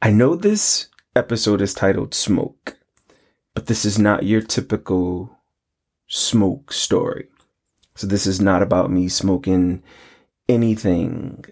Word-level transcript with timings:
I 0.00 0.12
know 0.12 0.36
this 0.36 0.86
episode 1.16 1.60
is 1.60 1.74
titled 1.74 2.14
Smoke, 2.14 2.78
but 3.52 3.66
this 3.66 3.84
is 3.84 3.98
not 3.98 4.22
your 4.22 4.40
typical 4.40 5.36
smoke 6.06 6.72
story. 6.72 7.26
So 7.96 8.06
this 8.06 8.24
is 8.24 8.40
not 8.40 8.62
about 8.62 8.92
me 8.92 9.08
smoking 9.08 9.82
anything 10.48 11.46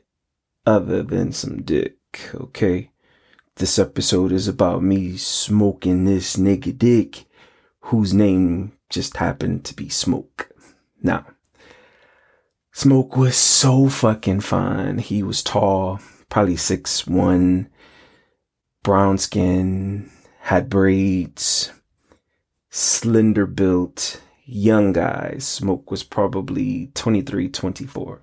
other 0.64 1.02
than 1.02 1.32
some 1.32 1.62
dick, 1.62 1.96
okay? 2.34 2.90
This 3.56 3.80
episode 3.80 4.30
is 4.30 4.46
about 4.46 4.80
me 4.80 5.16
smoking 5.16 6.04
this 6.04 6.36
nigga 6.36 6.78
dick 6.78 7.24
whose 7.80 8.14
name 8.14 8.72
just 8.88 9.16
happened 9.16 9.64
to 9.64 9.74
be 9.74 9.88
Smoke. 9.88 10.50
Now, 11.02 11.26
Smoke 12.70 13.16
was 13.16 13.36
so 13.36 13.88
fucking 13.88 14.40
fine. 14.40 14.98
He 14.98 15.24
was 15.24 15.42
tall, 15.42 15.98
probably 16.28 16.56
six 16.56 17.08
one, 17.08 17.70
brown 18.86 19.18
skin, 19.18 20.08
had 20.42 20.70
braids, 20.70 21.72
slender 22.70 23.44
built, 23.44 24.22
young 24.44 24.92
guy. 24.92 25.34
Smoke 25.40 25.90
was 25.90 26.04
probably 26.04 26.92
23, 26.94 27.48
24. 27.48 28.20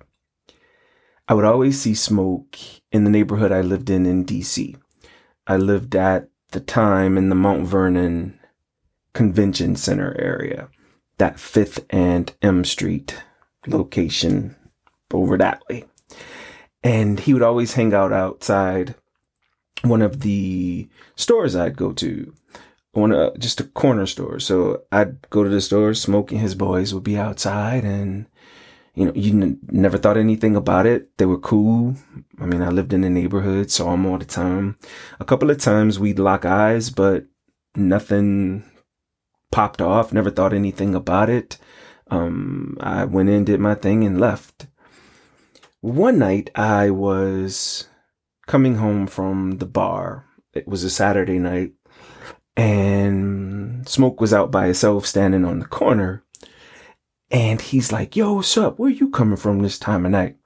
I 1.28 1.34
would 1.34 1.44
always 1.44 1.78
see 1.78 1.92
Smoke 1.92 2.56
in 2.90 3.04
the 3.04 3.10
neighborhood 3.10 3.52
I 3.52 3.60
lived 3.60 3.90
in 3.90 4.06
in 4.06 4.24
DC. 4.24 4.74
I 5.46 5.58
lived 5.58 5.94
at 5.94 6.30
the 6.52 6.60
time 6.60 7.18
in 7.18 7.28
the 7.28 7.34
Mount 7.34 7.66
Vernon 7.66 8.40
Convention 9.12 9.76
Center 9.76 10.16
area, 10.18 10.70
that 11.18 11.36
5th 11.36 11.84
and 11.90 12.34
M 12.40 12.64
Street 12.64 13.22
location 13.66 14.56
over 15.12 15.36
that 15.36 15.62
way. 15.68 15.84
And 16.82 17.20
he 17.20 17.34
would 17.34 17.42
always 17.42 17.74
hang 17.74 17.92
out 17.92 18.14
outside 18.14 18.94
one 19.84 20.02
of 20.02 20.20
the 20.20 20.88
stores 21.16 21.54
I'd 21.54 21.76
go 21.76 21.92
to, 21.92 22.34
one 22.92 23.12
uh, 23.12 23.30
just 23.38 23.60
a 23.60 23.64
corner 23.64 24.06
store. 24.06 24.40
So 24.40 24.82
I'd 24.90 25.28
go 25.30 25.44
to 25.44 25.50
the 25.50 25.60
store, 25.60 25.94
smoking. 25.94 26.38
His 26.38 26.54
boys 26.54 26.94
would 26.94 27.04
be 27.04 27.18
outside, 27.18 27.84
and 27.84 28.26
you 28.94 29.06
know, 29.06 29.12
you 29.14 29.32
n- 29.32 29.58
never 29.70 29.98
thought 29.98 30.16
anything 30.16 30.56
about 30.56 30.86
it. 30.86 31.16
They 31.18 31.26
were 31.26 31.38
cool. 31.38 31.96
I 32.40 32.46
mean, 32.46 32.62
I 32.62 32.68
lived 32.68 32.92
in 32.92 33.02
the 33.02 33.10
neighborhood, 33.10 33.70
saw 33.70 33.90
them 33.90 34.06
all 34.06 34.18
the 34.18 34.24
time. 34.24 34.78
A 35.20 35.24
couple 35.24 35.50
of 35.50 35.58
times 35.58 35.98
we'd 35.98 36.18
lock 36.18 36.44
eyes, 36.44 36.90
but 36.90 37.26
nothing 37.74 38.64
popped 39.50 39.80
off. 39.80 40.12
Never 40.12 40.30
thought 40.30 40.52
anything 40.52 40.94
about 40.94 41.28
it. 41.28 41.58
Um, 42.10 42.76
I 42.80 43.04
went 43.04 43.30
in, 43.30 43.44
did 43.44 43.60
my 43.60 43.74
thing, 43.74 44.04
and 44.04 44.20
left. 44.20 44.66
One 45.80 46.18
night 46.18 46.50
I 46.54 46.90
was 46.90 47.88
coming 48.46 48.76
home 48.76 49.06
from 49.06 49.58
the 49.58 49.66
bar. 49.66 50.26
It 50.52 50.68
was 50.68 50.84
a 50.84 50.90
Saturday 50.90 51.38
night, 51.38 51.72
and 52.56 53.88
Smoke 53.88 54.20
was 54.20 54.32
out 54.32 54.50
by 54.50 54.66
himself 54.66 55.06
standing 55.06 55.44
on 55.44 55.58
the 55.58 55.66
corner. 55.66 56.22
And 57.30 57.60
he's 57.60 57.90
like, 57.90 58.14
Yo, 58.14 58.34
what's 58.34 58.56
up? 58.56 58.78
Where 58.78 58.90
you 58.90 59.10
coming 59.10 59.36
from 59.36 59.60
this 59.60 59.78
time 59.78 60.06
of 60.06 60.12
night? 60.12 60.36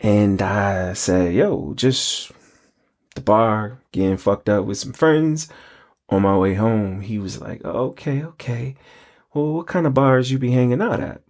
And 0.00 0.42
I 0.42 0.92
said, 0.92 1.34
Yo, 1.34 1.72
just 1.74 2.32
the 3.14 3.22
bar, 3.22 3.80
getting 3.92 4.18
fucked 4.18 4.48
up 4.48 4.66
with 4.66 4.78
some 4.78 4.92
friends. 4.92 5.48
On 6.08 6.22
my 6.22 6.36
way 6.36 6.54
home, 6.54 7.00
he 7.00 7.18
was 7.18 7.40
like, 7.40 7.64
Okay, 7.64 8.22
okay. 8.22 8.74
Well, 9.32 9.54
what 9.54 9.66
kind 9.66 9.86
of 9.86 9.94
bars 9.94 10.30
you 10.30 10.38
be 10.38 10.50
hanging 10.52 10.82
out 10.82 11.00
at? 11.00 11.22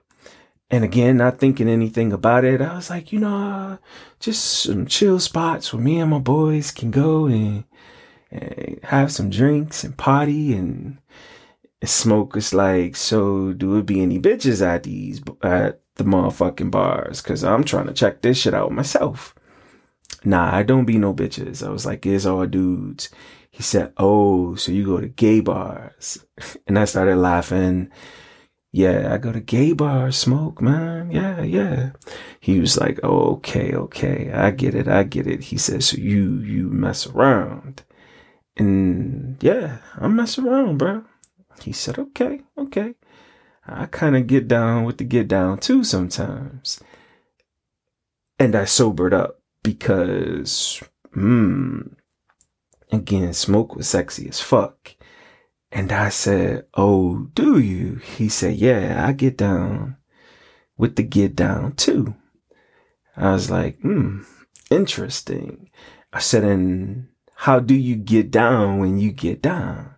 And 0.69 0.83
again, 0.83 1.19
not 1.19 1.39
thinking 1.39 1.69
anything 1.69 2.12
about 2.12 2.45
it, 2.45 2.61
I 2.61 2.75
was 2.75 2.91
like, 2.91 3.12
you 3.12 3.20
know, 3.20 3.78
just 4.19 4.62
some 4.62 4.86
chill 4.86 5.20
spots 5.20 5.72
where 5.72 5.83
me 5.83 6.00
and 6.00 6.11
my 6.11 6.19
boys 6.19 6.72
can 6.72 6.91
go 6.91 7.27
and, 7.27 7.64
and 8.33 8.81
have 8.83 9.12
some 9.12 9.31
drinks 9.31 9.84
and 9.84 9.97
party 9.97 10.55
and, 10.55 10.98
and 11.81 11.89
smoke. 11.89 12.37
It's 12.37 12.53
like, 12.53 12.97
so 12.97 13.53
do 13.53 13.77
it 13.77 13.87
be 13.87 14.00
any 14.03 14.19
bitches 14.19 14.61
at 14.61 14.82
these 14.82 15.22
at 15.43 15.81
the 15.94 16.05
motherfucking 16.05 16.72
bars? 16.72 17.21
Cause 17.21 17.44
I'm 17.44 17.62
trying 17.62 17.87
to 17.87 17.94
check 17.94 18.22
this 18.22 18.38
shit 18.38 18.55
out 18.55 18.72
myself. 18.72 19.37
Nah, 20.25 20.53
I 20.53 20.65
don't 20.65 20.84
be 20.84 20.99
no 20.99 21.15
bitches. 21.15 21.65
I 21.65 21.71
was 21.71 21.87
like, 21.87 22.05
it's 22.06 22.26
all 22.26 22.44
dudes. 22.47 23.10
He 23.53 23.62
said, 23.62 23.93
oh, 23.99 24.56
so 24.56 24.72
you 24.72 24.84
go 24.84 25.00
to 25.00 25.09
gay 25.09 25.41
bars? 25.41 26.25
And 26.66 26.78
I 26.78 26.84
started 26.84 27.16
laughing 27.16 27.91
yeah, 28.76 29.14
I 29.14 29.16
go 29.16 29.32
to 29.32 29.41
gay 29.41 29.72
bar, 29.72 30.12
smoke, 30.12 30.60
man. 30.60 31.10
Yeah, 31.10 31.41
yeah. 31.41 31.92
He 32.38 32.60
was 32.60 32.76
like, 32.76 33.00
oh, 33.03 33.37
okay, 33.37 33.72
okay. 33.72 34.31
I 34.31 34.50
get 34.50 34.75
it. 34.75 34.87
I 34.87 35.03
get 35.04 35.26
it. 35.26 35.44
He 35.44 35.56
says, 35.56 35.88
so 35.88 35.97
you, 35.97 36.41
you 36.41 36.69
mess 36.69 37.06
around. 37.06 37.84
And 38.54 39.42
yeah, 39.42 39.78
I 39.97 40.09
mess 40.09 40.38
around, 40.38 40.76
bro. 40.76 41.04
He 41.62 41.72
said, 41.72 41.98
okay, 41.98 42.42
okay. 42.59 42.97
I 43.66 43.87
kind 43.87 44.14
of 44.14 44.26
get 44.26 44.47
down 44.47 44.84
with 44.84 44.98
the 44.98 45.04
get 45.04 45.26
down 45.26 45.56
too 45.56 45.82
sometimes. 45.82 46.78
And 48.38 48.54
I 48.54 48.66
sobered 48.66 49.14
up 49.14 49.41
because, 49.62 50.82
hmm, 51.14 51.81
again, 52.93 53.32
smoke 53.32 53.75
was 53.75 53.88
sexy 53.88 54.28
as 54.28 54.43
fuck. 54.43 54.95
And 55.76 55.92
I 55.92 56.09
said, 56.09 56.64
Oh, 56.72 57.28
do 57.34 57.59
you? 57.59 57.97
He 57.97 58.31
said, 58.31 58.56
Yeah, 58.56 59.04
I 59.06 59.12
get 59.12 59.37
down 59.37 59.98
with 60.78 60.97
the 60.97 61.03
get 61.03 61.37
down 61.37 61.72
too. 61.72 62.14
I 63.14 63.32
was 63.32 63.50
like, 63.50 63.78
Hmm, 63.82 64.22
interesting. 64.70 65.69
I 66.14 66.20
said, 66.20 66.44
And 66.44 67.09
how 67.34 67.60
do 67.60 67.75
you 67.75 67.94
get 67.94 68.31
down 68.31 68.78
when 68.78 68.97
you 68.97 69.12
get 69.12 69.42
down? 69.42 69.94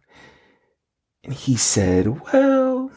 And 1.22 1.32
he 1.32 1.54
said, 1.54 2.22
Well, 2.32 2.90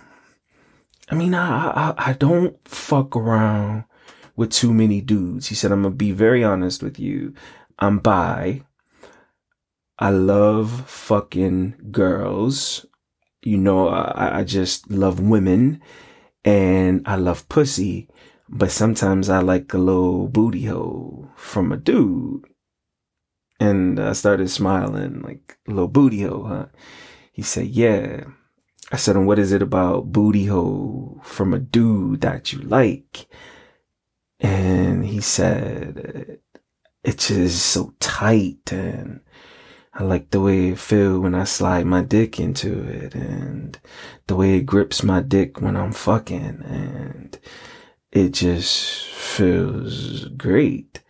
I 1.07 1.13
mean, 1.13 1.35
I, 1.35 1.67
I, 1.69 1.93
I 2.09 2.13
don't 2.13 2.57
fuck 2.67 3.15
around 3.15 3.83
with 4.35 4.49
too 4.49 4.73
many 4.73 5.01
dudes. 5.01 5.49
He 5.49 5.55
said, 5.55 5.71
I'm 5.71 5.83
going 5.83 5.93
to 5.93 5.97
be 5.97 6.13
very 6.13 6.43
honest 6.43 6.81
with 6.81 6.97
you. 6.97 7.35
I'm 7.77 7.99
bi. 7.99 8.63
I 10.01 10.09
love 10.09 10.89
fucking 10.89 11.75
girls. 11.91 12.87
You 13.43 13.59
know, 13.59 13.87
I, 13.89 14.39
I 14.39 14.43
just 14.43 14.89
love 14.89 15.19
women 15.19 15.79
and 16.43 17.03
I 17.05 17.17
love 17.17 17.47
pussy, 17.49 18.09
but 18.49 18.71
sometimes 18.71 19.29
I 19.29 19.41
like 19.41 19.71
a 19.75 19.77
little 19.77 20.27
booty 20.27 20.65
hole 20.65 21.29
from 21.35 21.71
a 21.71 21.77
dude. 21.77 22.45
And 23.59 23.99
I 23.99 24.13
started 24.13 24.49
smiling 24.49 25.21
like 25.21 25.59
little 25.67 25.87
booty 25.87 26.23
hole, 26.23 26.45
huh? 26.45 26.65
He 27.31 27.43
said, 27.43 27.67
yeah. 27.67 28.23
I 28.91 28.95
said, 28.95 29.15
and 29.15 29.27
what 29.27 29.37
is 29.37 29.51
it 29.51 29.61
about 29.61 30.11
booty 30.11 30.47
hole 30.47 31.21
from 31.23 31.53
a 31.53 31.59
dude 31.59 32.21
that 32.21 32.51
you 32.51 32.59
like? 32.61 33.27
And 34.39 35.05
he 35.05 35.21
said, 35.21 36.39
it's 37.03 37.27
just 37.27 37.67
so 37.67 37.93
tight 37.99 38.71
and 38.71 39.21
I 39.93 40.03
like 40.03 40.29
the 40.29 40.39
way 40.39 40.69
it 40.69 40.79
feel 40.79 41.19
when 41.19 41.35
I 41.35 41.43
slide 41.43 41.85
my 41.85 42.01
dick 42.01 42.39
into 42.39 42.81
it 42.83 43.13
and 43.13 43.77
the 44.27 44.35
way 44.35 44.55
it 44.57 44.65
grips 44.65 45.03
my 45.03 45.21
dick 45.21 45.59
when 45.59 45.75
I'm 45.75 45.91
fucking 45.91 46.63
and 46.65 47.37
it 48.11 48.29
just 48.29 49.05
feels 49.07 50.25
great. 50.25 51.01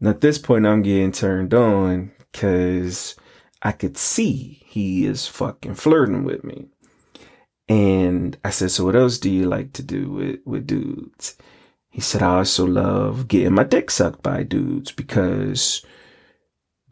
And 0.00 0.08
at 0.08 0.20
this 0.20 0.38
point, 0.38 0.66
I'm 0.66 0.82
getting 0.82 1.12
turned 1.12 1.54
on 1.54 2.12
because 2.30 3.16
I 3.62 3.72
could 3.72 3.96
see 3.96 4.62
he 4.66 5.06
is 5.06 5.26
fucking 5.26 5.76
flirting 5.76 6.24
with 6.24 6.44
me. 6.44 6.68
And 7.68 8.36
I 8.44 8.50
said, 8.50 8.70
so 8.70 8.84
what 8.84 8.96
else 8.96 9.16
do 9.16 9.30
you 9.30 9.46
like 9.46 9.72
to 9.74 9.82
do 9.82 10.10
with, 10.10 10.40
with 10.44 10.66
dudes? 10.66 11.36
He 11.88 12.02
said, 12.02 12.22
I 12.22 12.36
also 12.38 12.66
love 12.66 13.28
getting 13.28 13.54
my 13.54 13.64
dick 13.64 13.90
sucked 13.90 14.22
by 14.22 14.42
dudes 14.42 14.92
because 14.92 15.82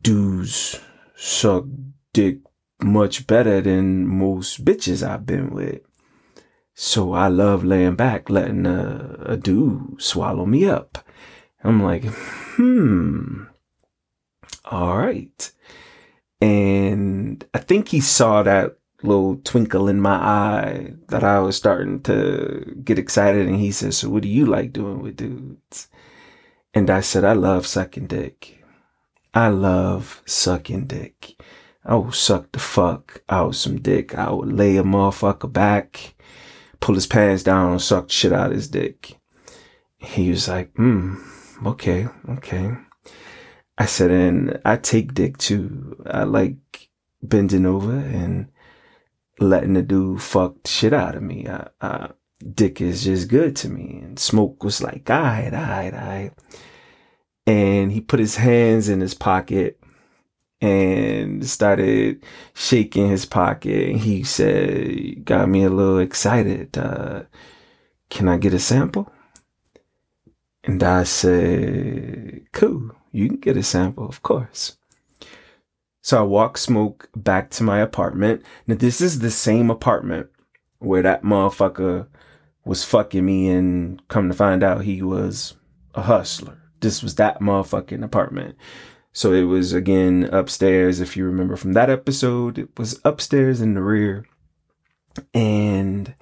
dudes 0.00 0.80
suck 1.22 1.66
dick 2.12 2.38
much 2.82 3.28
better 3.28 3.60
than 3.60 4.08
most 4.08 4.64
bitches 4.64 5.08
I've 5.08 5.24
been 5.24 5.50
with. 5.50 5.80
So 6.74 7.12
I 7.12 7.28
love 7.28 7.64
laying 7.64 7.94
back, 7.94 8.28
letting 8.28 8.66
a, 8.66 9.18
a 9.20 9.36
dude 9.36 10.02
swallow 10.02 10.46
me 10.46 10.64
up. 10.64 10.98
I'm 11.62 11.80
like, 11.80 12.04
hmm, 12.06 13.44
all 14.64 14.98
right. 14.98 15.52
And 16.40 17.46
I 17.54 17.58
think 17.58 17.88
he 17.88 18.00
saw 18.00 18.42
that 18.42 18.76
little 19.04 19.36
twinkle 19.44 19.86
in 19.86 20.00
my 20.00 20.16
eye 20.16 20.94
that 21.06 21.22
I 21.22 21.38
was 21.38 21.56
starting 21.56 22.00
to 22.02 22.80
get 22.82 22.98
excited. 22.98 23.46
And 23.46 23.60
he 23.60 23.70
said, 23.70 23.94
so 23.94 24.10
what 24.10 24.22
do 24.24 24.28
you 24.28 24.44
like 24.44 24.72
doing 24.72 25.00
with 25.00 25.16
dudes? 25.18 25.86
And 26.74 26.90
I 26.90 27.00
said, 27.00 27.24
I 27.24 27.34
love 27.34 27.64
sucking 27.64 28.08
dick. 28.08 28.61
I 29.34 29.48
love 29.48 30.22
sucking 30.26 30.86
dick. 30.86 31.40
I 31.84 31.96
would 31.96 32.14
suck 32.14 32.52
the 32.52 32.58
fuck 32.58 33.22
out 33.28 33.54
some 33.54 33.80
dick. 33.80 34.14
I 34.14 34.30
would 34.30 34.52
lay 34.52 34.76
a 34.76 34.82
motherfucker 34.82 35.50
back, 35.52 36.14
pull 36.80 36.94
his 36.94 37.06
pants 37.06 37.42
down, 37.42 37.72
and 37.72 37.82
suck 37.82 38.08
the 38.08 38.12
shit 38.12 38.32
out 38.32 38.50
of 38.50 38.56
his 38.56 38.68
dick. 38.68 39.18
He 39.96 40.30
was 40.30 40.48
like, 40.48 40.72
hmm, 40.74 41.14
okay, 41.66 42.08
okay. 42.28 42.72
I 43.78 43.86
said, 43.86 44.10
and 44.10 44.60
I 44.64 44.76
take 44.76 45.14
dick 45.14 45.38
too. 45.38 45.96
I 46.06 46.24
like 46.24 46.90
bending 47.22 47.66
over 47.66 47.96
and 47.96 48.48
letting 49.40 49.74
the 49.74 49.82
dude 49.82 50.20
fuck 50.20 50.66
shit 50.66 50.92
out 50.92 51.16
of 51.16 51.22
me. 51.22 51.48
I, 51.48 51.68
I, 51.80 52.10
dick 52.54 52.80
is 52.80 53.04
just 53.04 53.28
good 53.28 53.56
to 53.56 53.70
me. 53.70 54.00
And 54.02 54.18
Smoke 54.18 54.62
was 54.62 54.82
like, 54.82 55.08
alright, 55.08 55.54
alright, 55.54 55.94
alright. 55.94 56.32
And 57.46 57.90
he 57.90 58.00
put 58.00 58.20
his 58.20 58.36
hands 58.36 58.88
in 58.88 59.00
his 59.00 59.14
pocket 59.14 59.82
and 60.60 61.44
started 61.44 62.22
shaking 62.54 63.08
his 63.08 63.26
pocket. 63.26 63.96
He 63.96 64.22
said, 64.22 65.24
got 65.24 65.48
me 65.48 65.64
a 65.64 65.70
little 65.70 65.98
excited. 65.98 66.78
Uh, 66.78 67.24
can 68.10 68.28
I 68.28 68.36
get 68.36 68.54
a 68.54 68.60
sample? 68.60 69.12
And 70.62 70.80
I 70.84 71.02
said, 71.02 72.46
cool, 72.52 72.92
you 73.10 73.26
can 73.26 73.38
get 73.38 73.56
a 73.56 73.64
sample, 73.64 74.08
of 74.08 74.22
course. 74.22 74.76
So 76.00 76.20
I 76.20 76.22
walk 76.22 76.58
Smoke 76.58 77.08
back 77.16 77.50
to 77.50 77.64
my 77.64 77.80
apartment. 77.80 78.42
Now 78.68 78.76
this 78.76 79.00
is 79.00 79.18
the 79.18 79.30
same 79.30 79.70
apartment 79.70 80.28
where 80.78 81.02
that 81.02 81.24
motherfucker 81.24 82.06
was 82.64 82.84
fucking 82.84 83.24
me 83.24 83.48
and 83.48 84.06
come 84.06 84.28
to 84.28 84.34
find 84.34 84.62
out 84.62 84.84
he 84.84 85.02
was 85.02 85.54
a 85.96 86.02
hustler. 86.02 86.61
This 86.82 87.02
was 87.02 87.14
that 87.14 87.40
motherfucking 87.40 88.04
apartment. 88.04 88.56
So 89.12 89.32
it 89.32 89.44
was 89.44 89.72
again 89.72 90.28
upstairs. 90.32 91.00
If 91.00 91.16
you 91.16 91.24
remember 91.24 91.56
from 91.56 91.72
that 91.72 91.88
episode, 91.88 92.58
it 92.58 92.78
was 92.78 93.00
upstairs 93.04 93.60
in 93.60 93.74
the 93.74 93.82
rear. 93.82 94.26
And 95.32 96.14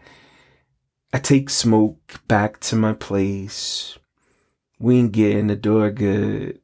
I 1.13 1.19
take 1.19 1.51
smoke 1.51 2.21
back 2.29 2.61
to 2.61 2.77
my 2.77 2.93
place. 2.93 3.99
We 4.79 4.99
ain't 4.99 5.13
getting 5.13 5.49
the 5.49 5.57
door 5.57 5.91
good. 5.91 6.61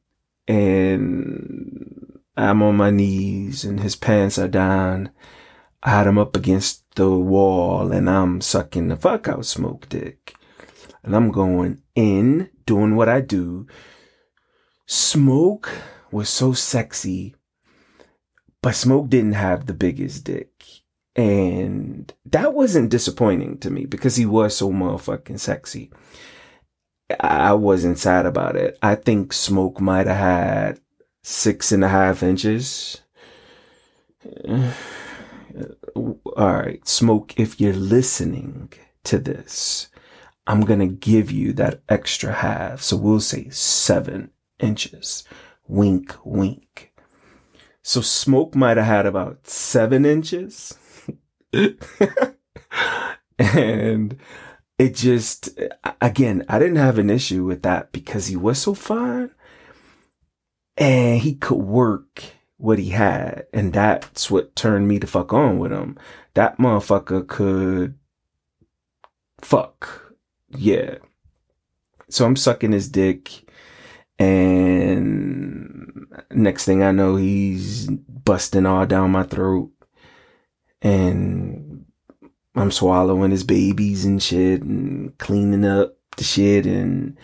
And 0.47 2.19
I'm 2.37 2.61
on 2.61 2.75
my 2.77 2.91
knees 2.91 3.65
and 3.65 3.79
his 3.79 3.95
pants 3.95 4.37
are 4.37 4.47
down. 4.47 5.09
I 5.81 5.89
had 5.89 6.07
him 6.07 6.17
up 6.17 6.35
against 6.35 6.83
the 6.95 7.09
wall 7.09 7.91
and 7.91 8.09
I'm 8.09 8.41
sucking 8.41 8.89
the 8.89 8.95
fuck 8.95 9.27
out 9.27 9.45
smoke 9.45 9.89
dick. 9.89 10.35
And 11.03 11.15
I'm 11.15 11.31
going 11.31 11.81
in, 11.95 12.49
doing 12.67 12.95
what 12.95 13.09
I 13.09 13.21
do. 13.21 13.65
Smoke 14.85 15.71
was 16.11 16.29
so 16.29 16.53
sexy, 16.53 17.35
but 18.61 18.75
Smoke 18.75 19.09
didn't 19.09 19.33
have 19.33 19.65
the 19.65 19.73
biggest 19.73 20.23
dick. 20.23 20.51
And 21.15 22.13
that 22.25 22.53
wasn't 22.53 22.91
disappointing 22.91 23.57
to 23.59 23.71
me 23.71 23.85
because 23.85 24.17
he 24.17 24.27
was 24.27 24.55
so 24.55 24.71
motherfucking 24.71 25.39
sexy. 25.39 25.91
I 27.19 27.53
wasn't 27.53 27.97
sad 27.97 28.27
about 28.27 28.55
it. 28.55 28.77
I 28.83 28.93
think 28.93 29.33
Smoke 29.33 29.81
might 29.81 30.05
have 30.05 30.17
had 30.17 30.79
six 31.23 31.71
and 31.71 31.83
a 31.83 31.89
half 31.89 32.21
inches. 32.21 33.01
All 35.95 36.19
right, 36.35 36.87
Smoke, 36.87 37.33
if 37.39 37.59
you're 37.59 37.73
listening 37.73 38.71
to 39.05 39.17
this, 39.17 39.89
I'm 40.47 40.61
going 40.61 40.79
to 40.79 40.87
give 40.87 41.29
you 41.29 41.51
that 41.53 41.81
extra 41.89 42.31
half. 42.31 42.81
So 42.81 42.95
we'll 42.95 43.19
say 43.19 43.49
seven 43.49 44.31
inches. 44.59 45.25
Wink, 45.67 46.15
wink. 46.23 46.93
So 47.83 47.99
Smoke 48.01 48.55
might 48.55 48.77
have 48.77 48.85
had 48.85 49.05
about 49.05 49.45
seven 49.47 50.05
inches. 50.05 50.77
and 53.37 54.17
it 54.79 54.95
just, 54.95 55.49
again, 56.01 56.45
I 56.47 56.59
didn't 56.59 56.77
have 56.77 56.97
an 56.97 57.09
issue 57.09 57.43
with 57.43 57.63
that 57.63 57.91
because 57.91 58.27
he 58.27 58.37
was 58.37 58.61
so 58.61 58.73
fine 58.73 59.31
and 60.77 61.19
he 61.19 61.35
could 61.35 61.57
work 61.57 62.23
what 62.57 62.79
he 62.79 62.89
had. 62.89 63.47
And 63.53 63.73
that's 63.73 64.31
what 64.31 64.55
turned 64.55 64.87
me 64.87 64.99
to 64.99 65.07
fuck 65.07 65.33
on 65.33 65.59
with 65.59 65.73
him. 65.73 65.97
That 66.35 66.57
motherfucker 66.57 67.27
could 67.27 67.95
fuck. 69.41 70.06
Yeah. 70.49 70.95
So 72.09 72.25
I'm 72.25 72.35
sucking 72.35 72.71
his 72.71 72.89
dick 72.89 73.49
and 74.19 76.07
next 76.31 76.65
thing 76.65 76.83
I 76.83 76.91
know, 76.91 77.15
he's 77.15 77.87
busting 77.89 78.65
all 78.65 78.85
down 78.85 79.11
my 79.11 79.23
throat 79.23 79.71
and 80.81 81.85
I'm 82.55 82.71
swallowing 82.71 83.31
his 83.31 83.43
babies 83.43 84.05
and 84.05 84.21
shit 84.21 84.61
and 84.61 85.17
cleaning 85.17 85.65
up 85.65 85.95
the 86.17 86.23
shit 86.23 86.65
and 86.65 87.17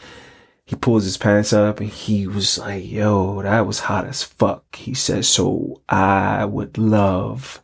he 0.66 0.76
pulls 0.76 1.04
his 1.04 1.18
pants 1.18 1.52
up 1.54 1.80
and 1.80 1.90
he 1.90 2.28
was 2.28 2.58
like, 2.58 2.90
yo, 2.90 3.42
that 3.42 3.66
was 3.66 3.80
hot 3.80 4.06
as 4.06 4.24
fuck. 4.24 4.76
He 4.76 4.94
says, 4.94 5.28
so 5.28 5.81
I 5.90 6.46
would 6.46 6.78
love 6.78 7.62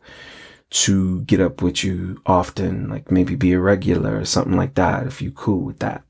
to 0.70 1.22
get 1.22 1.40
up 1.40 1.62
with 1.62 1.82
you 1.82 2.20
often, 2.26 2.88
like 2.88 3.10
maybe 3.10 3.34
be 3.34 3.52
a 3.52 3.60
regular 3.60 4.18
or 4.18 4.24
something 4.24 4.56
like 4.56 4.74
that 4.74 5.06
if 5.06 5.20
you 5.20 5.32
cool 5.32 5.60
with 5.60 5.80
that. 5.80 6.04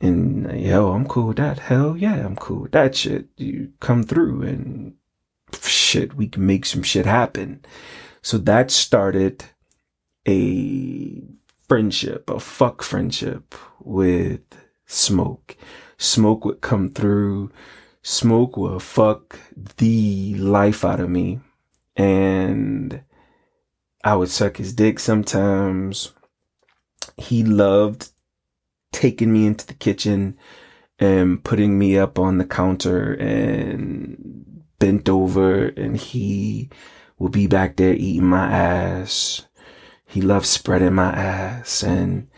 And 0.00 0.50
uh, 0.50 0.54
yo, 0.54 0.92
I'm 0.92 1.06
cool 1.06 1.28
with 1.28 1.36
that. 1.36 1.60
Hell 1.60 1.96
yeah, 1.96 2.26
I'm 2.26 2.36
cool 2.36 2.62
with 2.62 2.72
that 2.72 2.96
shit. 2.96 3.28
You 3.36 3.72
come 3.80 4.02
through 4.02 4.42
and 4.42 4.94
shit, 5.60 6.14
we 6.14 6.26
can 6.26 6.44
make 6.44 6.66
some 6.66 6.82
shit 6.82 7.06
happen. 7.06 7.64
So 8.20 8.38
that 8.38 8.70
started 8.70 9.44
a 10.26 11.22
friendship, 11.68 12.28
a 12.30 12.40
fuck 12.40 12.82
friendship 12.82 13.54
with 13.80 14.42
Smoke. 14.86 15.56
Smoke 15.98 16.44
would 16.44 16.60
come 16.60 16.90
through. 16.90 17.50
Smoke 18.02 18.56
would 18.56 18.82
fuck 18.82 19.38
the 19.76 20.34
life 20.34 20.84
out 20.84 21.00
of 21.00 21.08
me. 21.08 21.40
And 21.96 23.02
I 24.04 24.16
would 24.16 24.30
suck 24.30 24.56
his 24.56 24.72
dick 24.72 24.98
sometimes. 24.98 26.12
He 27.16 27.44
loved 27.44 28.10
taking 28.92 29.32
me 29.32 29.46
into 29.46 29.66
the 29.66 29.74
kitchen 29.74 30.36
and 30.98 31.42
putting 31.42 31.78
me 31.78 31.98
up 31.98 32.18
on 32.18 32.38
the 32.38 32.44
counter 32.44 33.14
and 33.14 34.62
bent 34.78 35.08
over 35.08 35.68
and 35.68 35.96
he 35.96 36.70
would 37.18 37.32
be 37.32 37.46
back 37.46 37.76
there 37.76 37.94
eating 37.94 38.26
my 38.26 38.50
ass. 38.50 39.46
He 40.06 40.20
loved 40.20 40.46
spreading 40.46 40.94
my 40.94 41.12
ass 41.12 41.82
and 41.82 42.28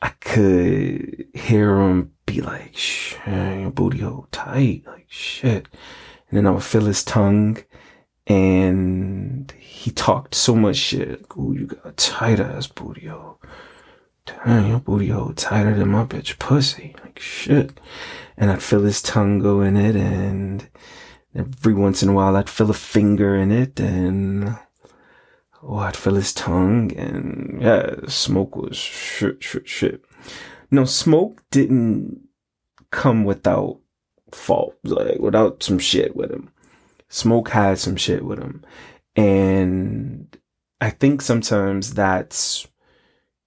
I 0.00 0.08
could 0.20 1.26
hear 1.34 1.78
him 1.78 2.12
be 2.26 2.40
like, 2.40 2.76
shit, 2.76 3.26
your 3.26 3.70
booty 3.70 3.98
hole 3.98 4.28
tight, 4.32 4.84
like 4.86 5.06
shit. 5.08 5.68
And 6.28 6.38
then 6.38 6.46
I 6.46 6.50
would 6.50 6.64
feel 6.64 6.86
his 6.86 7.04
tongue 7.04 7.58
and 8.26 9.52
he 9.58 9.90
talked 9.90 10.34
so 10.34 10.54
much 10.54 10.76
shit. 10.76 11.26
Ooh, 11.36 11.54
you 11.58 11.66
got 11.66 11.86
a 11.86 11.92
tight 11.92 12.40
ass 12.40 12.66
booty 12.66 13.06
hole 13.06 13.40
damn, 14.26 14.66
your 14.66 14.80
booty 14.80 15.08
hole 15.08 15.32
tighter 15.32 15.74
than 15.74 15.88
my 15.88 16.04
bitch 16.04 16.38
pussy. 16.38 16.94
Like 17.02 17.18
shit. 17.18 17.80
And 18.36 18.50
I'd 18.50 18.62
feel 18.62 18.82
his 18.82 19.00
tongue 19.00 19.38
go 19.38 19.62
in 19.62 19.76
it 19.76 19.96
and 19.96 20.68
every 21.34 21.74
once 21.74 22.02
in 22.02 22.10
a 22.10 22.12
while 22.12 22.36
I'd 22.36 22.50
feel 22.50 22.70
a 22.70 22.74
finger 22.74 23.34
in 23.36 23.50
it 23.50 23.80
and 23.80 24.56
oh, 25.62 25.76
I'd 25.76 25.96
feel 25.96 26.14
his 26.14 26.34
tongue 26.34 26.92
and 26.92 27.62
yeah, 27.62 27.94
smoke 28.08 28.56
was 28.56 28.76
shit, 28.76 29.42
shit, 29.42 29.68
shit. 29.68 30.02
No, 30.70 30.84
smoke 30.84 31.42
didn't 31.50 32.20
come 32.90 33.24
without 33.24 33.78
fault, 34.32 34.76
like 34.84 35.18
without 35.18 35.62
some 35.62 35.78
shit 35.78 36.14
with 36.16 36.30
him. 36.30 36.50
Smoke 37.08 37.50
had 37.50 37.78
some 37.78 37.96
shit 37.96 38.24
with 38.24 38.38
him. 38.38 38.64
And 39.14 40.36
I 40.80 40.90
think 40.90 41.22
sometimes 41.22 41.94
that's 41.94 42.66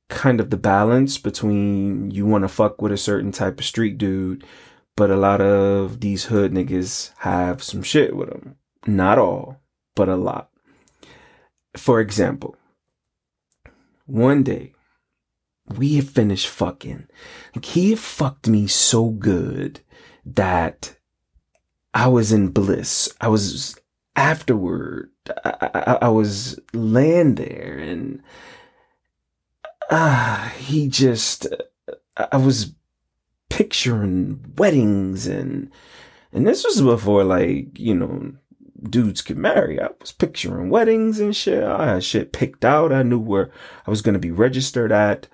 kind 0.10 0.40
of 0.40 0.50
the 0.50 0.58
balance 0.58 1.18
between 1.18 2.12
you 2.12 2.26
want 2.26 2.44
to 2.44 2.48
fuck 2.48 2.82
with 2.82 2.92
a 2.92 2.98
certain 2.98 3.32
type 3.32 3.60
of 3.60 3.66
street 3.66 3.98
dude, 3.98 4.44
but 4.98 5.12
a 5.12 5.16
lot 5.16 5.40
of 5.40 6.00
these 6.00 6.26
hood 6.26 6.52
niggas 6.52 7.12
have 7.20 7.62
some 7.62 7.84
shit 7.84 8.16
with 8.16 8.30
them. 8.30 8.56
Not 8.88 9.20
all, 9.20 9.62
but 9.96 10.10
a 10.10 10.16
lot. 10.16 10.50
For 11.78 12.00
example, 12.00 12.56
one 14.06 14.42
day 14.42 14.74
we 15.78 15.96
had 15.96 16.10
finished 16.10 16.48
fucking. 16.48 17.08
Like 17.56 17.66
he 17.66 17.92
had 17.92 18.00
fucked 18.00 18.48
me 18.48 18.66
so 18.68 19.10
good 19.10 19.82
that 20.26 20.98
I 21.94 22.08
was 22.08 22.32
in 22.32 22.50
bliss. 22.50 23.14
I 23.20 23.28
was 23.28 23.80
afterward. 24.16 25.12
I, 25.44 25.70
I, 25.74 25.98
I 26.04 26.10
was 26.10 26.60
laying 26.74 27.36
there 27.36 27.78
and 27.80 28.22
ah, 29.90 30.54
he 30.58 30.88
just, 30.88 31.48
I 32.16 32.38
was 32.38 32.74
picturing 33.50 34.54
weddings 34.58 35.28
and, 35.28 35.72
and 36.32 36.46
this 36.46 36.64
was 36.64 36.82
before 36.82 37.24
like, 37.24 37.78
you 37.80 37.96
know, 37.96 38.34
dudes 38.84 39.22
could 39.22 39.38
marry. 39.38 39.82
I 39.82 39.90
was 40.00 40.12
picturing 40.12 40.70
weddings 40.70 41.20
and 41.20 41.36
shit. 41.36 41.64
I 41.64 41.94
had 41.94 42.04
shit 42.04 42.32
picked 42.32 42.64
out. 42.64 42.94
I 42.94 43.04
knew 43.04 43.20
where 43.20 43.52
I 43.86 43.90
was 43.90 44.02
going 44.02 44.14
to 44.14 44.20
be 44.20 44.32
registered 44.32 44.92
at. 44.92 45.28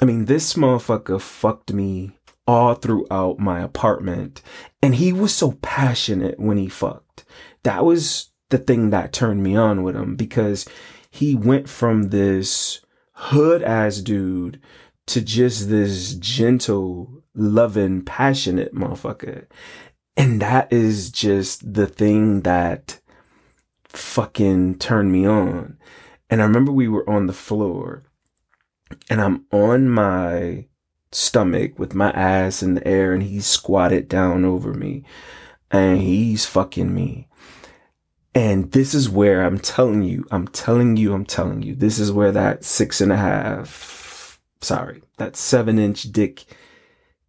I 0.00 0.04
mean, 0.04 0.26
this 0.26 0.54
motherfucker 0.54 1.20
fucked 1.20 1.72
me 1.72 2.12
all 2.46 2.74
throughout 2.74 3.38
my 3.38 3.60
apartment. 3.60 4.42
And 4.86 4.94
he 4.94 5.12
was 5.12 5.34
so 5.34 5.58
passionate 5.62 6.38
when 6.38 6.58
he 6.58 6.68
fucked. 6.68 7.24
That 7.64 7.84
was 7.84 8.30
the 8.50 8.58
thing 8.58 8.90
that 8.90 9.12
turned 9.12 9.42
me 9.42 9.56
on 9.56 9.82
with 9.82 9.96
him 9.96 10.14
because 10.14 10.64
he 11.10 11.34
went 11.34 11.68
from 11.68 12.10
this 12.10 12.82
hood 13.14 13.64
ass 13.64 13.96
dude 13.96 14.60
to 15.06 15.20
just 15.20 15.70
this 15.70 16.14
gentle, 16.14 17.24
loving, 17.34 18.04
passionate 18.04 18.76
motherfucker. 18.76 19.46
And 20.16 20.40
that 20.40 20.72
is 20.72 21.10
just 21.10 21.74
the 21.74 21.88
thing 21.88 22.42
that 22.42 23.00
fucking 23.88 24.78
turned 24.78 25.10
me 25.10 25.26
on. 25.26 25.78
And 26.30 26.40
I 26.40 26.44
remember 26.44 26.70
we 26.70 26.86
were 26.86 27.10
on 27.10 27.26
the 27.26 27.32
floor 27.32 28.04
and 29.10 29.20
I'm 29.20 29.46
on 29.50 29.88
my 29.88 30.66
stomach 31.16 31.78
with 31.78 31.94
my 31.94 32.10
ass 32.10 32.62
in 32.62 32.74
the 32.74 32.86
air 32.86 33.12
and 33.14 33.22
he's 33.22 33.46
squatted 33.46 34.08
down 34.08 34.44
over 34.44 34.74
me 34.74 35.02
and 35.70 35.98
he's 36.00 36.44
fucking 36.44 36.94
me. 36.94 37.28
And 38.34 38.72
this 38.72 38.92
is 38.92 39.08
where 39.08 39.42
I'm 39.42 39.58
telling 39.58 40.02
you, 40.02 40.26
I'm 40.30 40.46
telling 40.48 40.98
you, 40.98 41.14
I'm 41.14 41.24
telling 41.24 41.62
you, 41.62 41.74
this 41.74 41.98
is 41.98 42.12
where 42.12 42.32
that 42.32 42.64
six 42.64 43.00
and 43.00 43.10
a 43.10 43.16
half, 43.16 44.38
sorry, 44.60 45.02
that 45.16 45.36
seven 45.36 45.78
inch 45.78 46.02
dick 46.12 46.44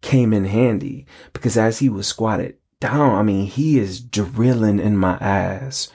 came 0.02 0.34
in 0.34 0.44
handy 0.44 1.06
because 1.32 1.56
as 1.56 1.78
he 1.78 1.88
was 1.88 2.06
squatted 2.06 2.58
down, 2.80 3.14
I 3.14 3.22
mean, 3.22 3.46
he 3.46 3.78
is 3.78 4.00
drilling 4.00 4.78
in 4.78 4.98
my 4.98 5.16
ass. 5.16 5.88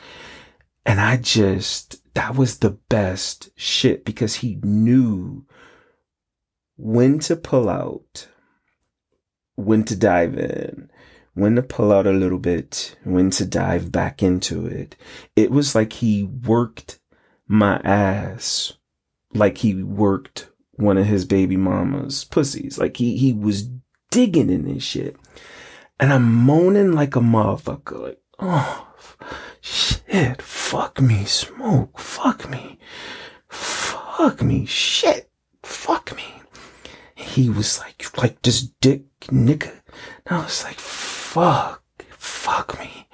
And 0.83 0.99
I 0.99 1.17
just, 1.17 2.01
that 2.15 2.35
was 2.35 2.57
the 2.57 2.71
best 2.71 3.51
shit 3.55 4.03
because 4.03 4.35
he 4.35 4.57
knew 4.63 5.45
when 6.75 7.19
to 7.19 7.35
pull 7.35 7.69
out, 7.69 8.27
when 9.55 9.83
to 9.85 9.95
dive 9.95 10.37
in, 10.37 10.89
when 11.33 11.55
to 11.55 11.63
pull 11.63 11.91
out 11.91 12.07
a 12.07 12.11
little 12.11 12.39
bit, 12.39 12.95
when 13.03 13.29
to 13.31 13.45
dive 13.45 13.91
back 13.91 14.21
into 14.21 14.65
it. 14.65 14.95
It 15.35 15.51
was 15.51 15.75
like 15.75 15.93
he 15.93 16.23
worked 16.23 16.99
my 17.47 17.77
ass 17.83 18.73
like 19.33 19.59
he 19.59 19.83
worked 19.83 20.49
one 20.71 20.97
of 20.97 21.05
his 21.05 21.25
baby 21.25 21.57
mama's 21.57 22.23
pussies. 22.25 22.77
Like 22.77 22.97
he, 22.97 23.17
he 23.17 23.33
was 23.33 23.69
digging 24.11 24.49
in 24.49 24.65
this 24.65 24.83
shit. 24.83 25.15
And 25.99 26.11
I'm 26.11 26.31
moaning 26.31 26.93
like 26.93 27.15
a 27.15 27.19
motherfucker. 27.19 28.01
Like, 28.01 28.21
oh, 28.39 28.87
shit, 29.61 30.41
fuck 30.41 31.01
me, 31.01 31.25
smoke, 31.25 31.99
fuck 31.99 32.49
me, 32.49 32.79
fuck 33.47 34.41
me, 34.41 34.65
shit, 34.65 35.29
fuck 35.61 36.15
me. 36.15 36.42
He 37.23 37.49
was 37.49 37.79
like, 37.79 38.05
like 38.17 38.41
this 38.41 38.61
dick, 38.61 39.03
nigga? 39.21 39.71
And 40.25 40.37
I 40.37 40.43
was 40.43 40.63
like, 40.63 40.79
fuck, 40.79 41.83
fuck 42.09 42.77
me, 42.79 43.07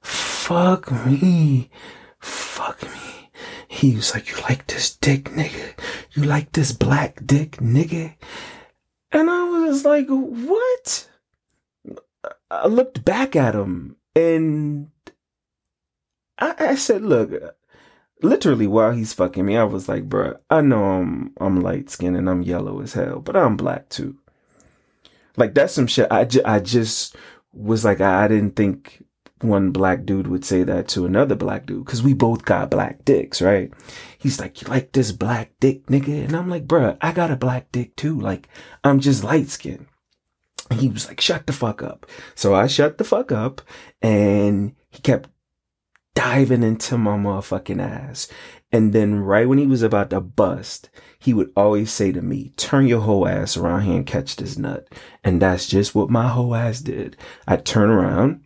fuck 0.00 0.90
me, 0.90 1.70
fuck 2.18 2.82
me. 2.82 3.30
He 3.68 3.96
was 3.96 4.12
like, 4.14 4.30
you 4.30 4.36
like 4.42 4.66
this 4.66 4.94
dick, 4.96 5.24
nigga? 5.30 5.78
You 6.12 6.24
like 6.24 6.52
this 6.52 6.72
black 6.72 7.20
dick, 7.24 7.52
nigga? 7.58 8.14
And 9.10 9.30
I 9.30 9.44
was 9.44 9.84
like, 9.84 10.08
what? 10.08 11.08
I 12.50 12.66
looked 12.66 13.04
back 13.04 13.34
at 13.34 13.54
him 13.54 13.96
and 14.14 14.90
I, 16.38 16.54
I 16.58 16.74
said, 16.74 17.02
look, 17.02 17.56
literally 18.24 18.66
while 18.66 18.92
he's 18.92 19.12
fucking 19.12 19.44
me, 19.44 19.56
I 19.56 19.64
was 19.64 19.88
like, 19.88 20.08
bro, 20.08 20.36
I 20.50 20.60
know 20.60 20.84
I'm 20.84 21.32
I'm 21.40 21.60
light 21.60 21.90
skinned 21.90 22.16
and 22.16 22.28
I'm 22.28 22.42
yellow 22.42 22.80
as 22.80 22.94
hell, 22.94 23.20
but 23.20 23.36
I'm 23.36 23.56
black 23.56 23.88
too. 23.88 24.16
Like 25.36 25.54
that's 25.54 25.72
some 25.72 25.86
shit. 25.86 26.10
I, 26.10 26.24
ju- 26.24 26.42
I 26.44 26.60
just 26.60 27.16
was 27.52 27.84
like, 27.84 28.00
I, 28.00 28.24
I 28.24 28.28
didn't 28.28 28.56
think 28.56 29.04
one 29.40 29.70
black 29.70 30.04
dude 30.04 30.26
would 30.26 30.44
say 30.44 30.62
that 30.62 30.88
to 30.88 31.06
another 31.06 31.34
black 31.34 31.66
dude 31.66 31.84
because 31.84 32.02
we 32.02 32.14
both 32.14 32.44
got 32.44 32.70
black 32.70 33.04
dicks, 33.04 33.42
right? 33.42 33.72
He's 34.18 34.40
like, 34.40 34.62
you 34.62 34.68
like 34.68 34.92
this 34.92 35.12
black 35.12 35.50
dick, 35.60 35.86
nigga? 35.86 36.24
And 36.24 36.34
I'm 36.36 36.48
like, 36.48 36.66
bruh, 36.66 36.96
I 37.00 37.12
got 37.12 37.30
a 37.30 37.36
black 37.36 37.70
dick 37.72 37.94
too. 37.96 38.18
Like, 38.18 38.48
I'm 38.82 39.00
just 39.00 39.22
light 39.24 39.48
skinned. 39.48 39.86
And 40.70 40.80
he 40.80 40.88
was 40.88 41.06
like, 41.08 41.20
shut 41.20 41.46
the 41.46 41.52
fuck 41.52 41.82
up. 41.82 42.06
So 42.34 42.54
I 42.54 42.66
shut 42.68 42.96
the 42.96 43.04
fuck 43.04 43.30
up 43.32 43.60
and 44.00 44.74
he 44.88 45.02
kept 45.02 45.28
diving 46.14 46.62
into 46.62 46.96
my 46.96 47.16
motherfucking 47.16 47.82
ass. 47.82 48.28
And 48.72 48.92
then 48.92 49.20
right 49.20 49.48
when 49.48 49.58
he 49.58 49.66
was 49.66 49.82
about 49.82 50.10
to 50.10 50.20
bust, 50.20 50.90
he 51.18 51.32
would 51.32 51.52
always 51.56 51.92
say 51.92 52.10
to 52.12 52.20
me, 52.20 52.52
turn 52.56 52.86
your 52.86 53.00
whole 53.00 53.28
ass 53.28 53.56
around 53.56 53.82
here 53.82 53.96
and 53.96 54.06
catch 54.06 54.36
this 54.36 54.58
nut. 54.58 54.88
And 55.22 55.40
that's 55.40 55.68
just 55.68 55.94
what 55.94 56.10
my 56.10 56.28
whole 56.28 56.54
ass 56.54 56.80
did. 56.80 57.16
I'd 57.46 57.64
turn 57.64 57.88
around 57.88 58.44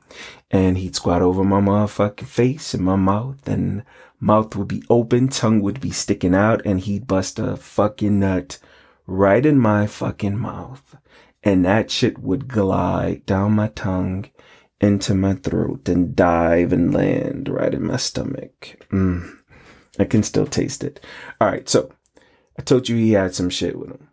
and 0.51 0.77
he'd 0.77 0.97
squat 0.97 1.23
over 1.23 1.45
my 1.45 1.61
motherfucking 1.61 2.27
face 2.27 2.75
and 2.75 2.85
my 2.85 2.97
mouth 2.97 3.49
and 3.49 3.85
mouth 4.21 4.55
would 4.57 4.69
be 4.69 4.83
open, 4.91 5.29
tongue 5.29 5.61
would 5.63 5.81
be 5.81 5.91
sticking 5.91 6.35
out 6.35 6.61
and 6.67 6.81
he'd 6.81 7.07
bust 7.07 7.39
a 7.39 7.57
fucking 7.57 8.21
nut 8.21 8.59
right 9.07 9.47
in 9.47 9.59
my 9.59 9.87
fucking 9.87 10.37
mouth. 10.37 10.97
And 11.43 11.65
that 11.65 11.91
shit 11.91 12.19
would 12.19 12.49
glide 12.49 13.25
down 13.25 13.53
my 13.53 13.69
tongue 13.69 14.27
into 14.81 15.15
my 15.15 15.35
throat 15.35 15.89
and 15.89 16.15
dive 16.15 16.73
and 16.73 16.95
land 16.95 17.49
right 17.49 17.75
in 17.75 17.85
my 17.85 17.97
stomach. 17.97 18.87
Mm. 18.91 19.39
I 19.99 20.05
can 20.05 20.23
still 20.23 20.47
taste 20.47 20.85
it. 20.85 21.01
All 21.41 21.49
right, 21.49 21.69
so 21.69 21.93
I 22.59 22.63
told 22.63 22.89
you 22.89 22.97
he 22.97 23.13
had 23.13 23.35
some 23.35 23.51
shit 23.51 23.79
with 23.79 23.91
him. 23.91 24.09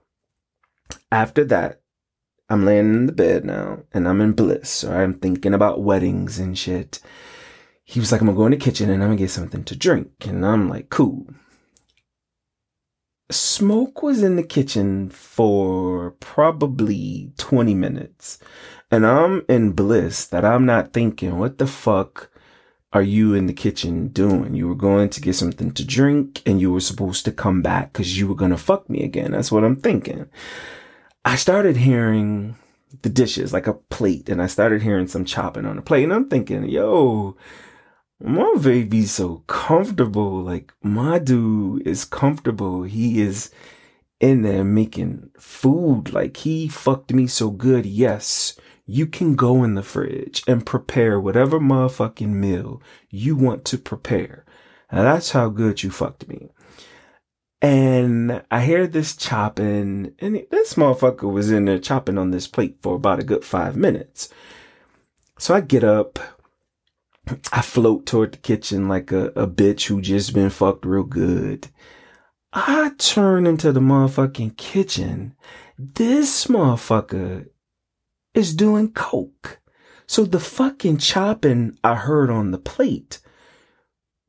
After 1.11 1.43
that, 1.45 1.81
I'm 2.49 2.65
laying 2.65 2.93
in 2.93 3.05
the 3.07 3.11
bed 3.11 3.45
now 3.45 3.79
and 3.93 4.07
I'm 4.07 4.21
in 4.21 4.33
bliss. 4.33 4.83
Right? 4.83 5.01
I'm 5.01 5.15
thinking 5.15 5.53
about 5.53 5.81
weddings 5.81 6.39
and 6.39 6.57
shit. 6.57 6.99
He 7.83 7.99
was 7.99 8.11
like, 8.11 8.21
I'm 8.21 8.27
gonna 8.27 8.37
go 8.37 8.45
in 8.45 8.51
the 8.51 8.57
kitchen 8.57 8.89
and 8.89 9.03
I'm 9.03 9.09
gonna 9.09 9.17
get 9.17 9.31
something 9.31 9.63
to 9.63 9.75
drink. 9.75 10.25
And 10.25 10.45
I'm 10.45 10.69
like, 10.69 10.89
cool. 10.89 11.27
Smoke 13.31 14.03
was 14.03 14.21
in 14.21 14.35
the 14.35 14.43
kitchen 14.43 15.09
for 15.09 16.11
probably 16.19 17.31
20 17.37 17.73
minutes. 17.73 18.39
And 18.91 19.05
I'm 19.05 19.43
in 19.49 19.71
bliss 19.71 20.25
that 20.27 20.45
I'm 20.45 20.65
not 20.65 20.93
thinking, 20.93 21.39
what 21.39 21.57
the 21.57 21.67
fuck 21.67 22.29
are 22.93 23.01
you 23.01 23.33
in 23.33 23.47
the 23.47 23.53
kitchen 23.53 24.09
doing? 24.09 24.53
You 24.53 24.67
were 24.67 24.75
going 24.75 25.09
to 25.09 25.21
get 25.21 25.35
something 25.35 25.71
to 25.71 25.85
drink 25.85 26.43
and 26.45 26.61
you 26.61 26.71
were 26.71 26.79
supposed 26.79 27.25
to 27.25 27.31
come 27.31 27.61
back 27.61 27.91
because 27.91 28.17
you 28.17 28.27
were 28.27 28.35
going 28.35 28.51
to 28.51 28.57
fuck 28.57 28.89
me 28.89 29.03
again. 29.03 29.31
That's 29.31 29.51
what 29.51 29.63
I'm 29.63 29.75
thinking. 29.77 30.29
I 31.25 31.35
started 31.35 31.77
hearing 31.77 32.55
the 33.01 33.09
dishes, 33.09 33.51
like 33.51 33.67
a 33.67 33.73
plate, 33.73 34.29
and 34.29 34.41
I 34.41 34.47
started 34.47 34.83
hearing 34.83 35.07
some 35.07 35.25
chopping 35.25 35.65
on 35.65 35.75
the 35.75 35.81
plate. 35.81 36.03
And 36.03 36.13
I'm 36.13 36.29
thinking, 36.29 36.69
yo, 36.69 37.35
my 38.21 38.55
baby's 38.61 39.11
so 39.11 39.43
comfortable. 39.47 40.41
Like, 40.41 40.73
my 40.81 41.19
dude 41.19 41.85
is 41.87 42.05
comfortable. 42.05 42.83
He 42.83 43.21
is 43.21 43.51
in 44.19 44.41
there 44.41 44.63
making 44.63 45.31
food. 45.39 46.13
Like, 46.13 46.37
he 46.37 46.67
fucked 46.67 47.13
me 47.13 47.27
so 47.27 47.49
good. 47.49 47.85
Yes, 47.85 48.57
you 48.85 49.07
can 49.07 49.35
go 49.35 49.63
in 49.63 49.75
the 49.75 49.83
fridge 49.83 50.43
and 50.47 50.65
prepare 50.65 51.19
whatever 51.19 51.59
motherfucking 51.59 52.29
meal 52.29 52.81
you 53.09 53.35
want 53.35 53.65
to 53.65 53.77
prepare. 53.77 54.45
Now 54.91 55.03
that's 55.03 55.31
how 55.31 55.49
good 55.49 55.83
you 55.83 55.89
fucked 55.89 56.27
me. 56.27 56.49
And 57.61 58.43
I 58.51 58.63
hear 58.63 58.85
this 58.85 59.15
chopping, 59.15 60.13
and 60.19 60.45
this 60.51 60.75
motherfucker 60.75 61.31
was 61.31 61.51
in 61.51 61.65
there 61.65 61.79
chopping 61.79 62.17
on 62.17 62.29
this 62.29 62.47
plate 62.47 62.77
for 62.81 62.95
about 62.95 63.19
a 63.19 63.23
good 63.23 63.43
five 63.43 63.75
minutes. 63.75 64.29
So 65.39 65.55
I 65.55 65.61
get 65.61 65.83
up, 65.83 66.19
I 67.51 67.61
float 67.61 68.05
toward 68.05 68.33
the 68.33 68.37
kitchen 68.37 68.87
like 68.87 69.11
a, 69.11 69.27
a 69.35 69.47
bitch 69.47 69.87
who 69.87 70.01
just 70.01 70.33
been 70.33 70.49
fucked 70.49 70.85
real 70.85 71.03
good. 71.03 71.67
I 72.53 72.91
turn 72.97 73.47
into 73.47 73.71
the 73.71 73.79
motherfucking 73.79 74.57
kitchen. 74.57 75.35
This 75.77 76.45
motherfucker 76.45 77.47
is 78.33 78.55
doing 78.55 78.91
coke. 78.91 79.59
So 80.07 80.23
the 80.23 80.39
fucking 80.39 80.97
chopping 80.97 81.77
I 81.83 81.95
heard 81.95 82.29
on 82.29 82.51
the 82.51 82.59
plate 82.59 83.19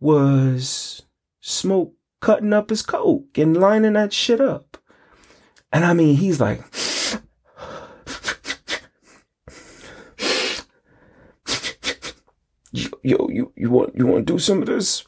was 0.01 1.03
smoke 1.41 1.95
cutting 2.21 2.53
up 2.53 2.71
his 2.71 2.83
coke 2.83 3.37
and 3.37 3.57
lining 3.57 3.93
that 3.93 4.13
shit 4.13 4.41
up. 4.41 4.79
And 5.71 5.85
I 5.85 5.93
mean, 5.93 6.17
he's 6.17 6.41
like, 6.41 6.63
yo, 13.03 13.29
you, 13.31 13.53
you 13.57 13.71
want, 13.71 13.97
you 13.97 14.07
want 14.07 14.27
to 14.27 14.33
do 14.33 14.39
some 14.39 14.61
of 14.61 14.67
this? 14.67 15.07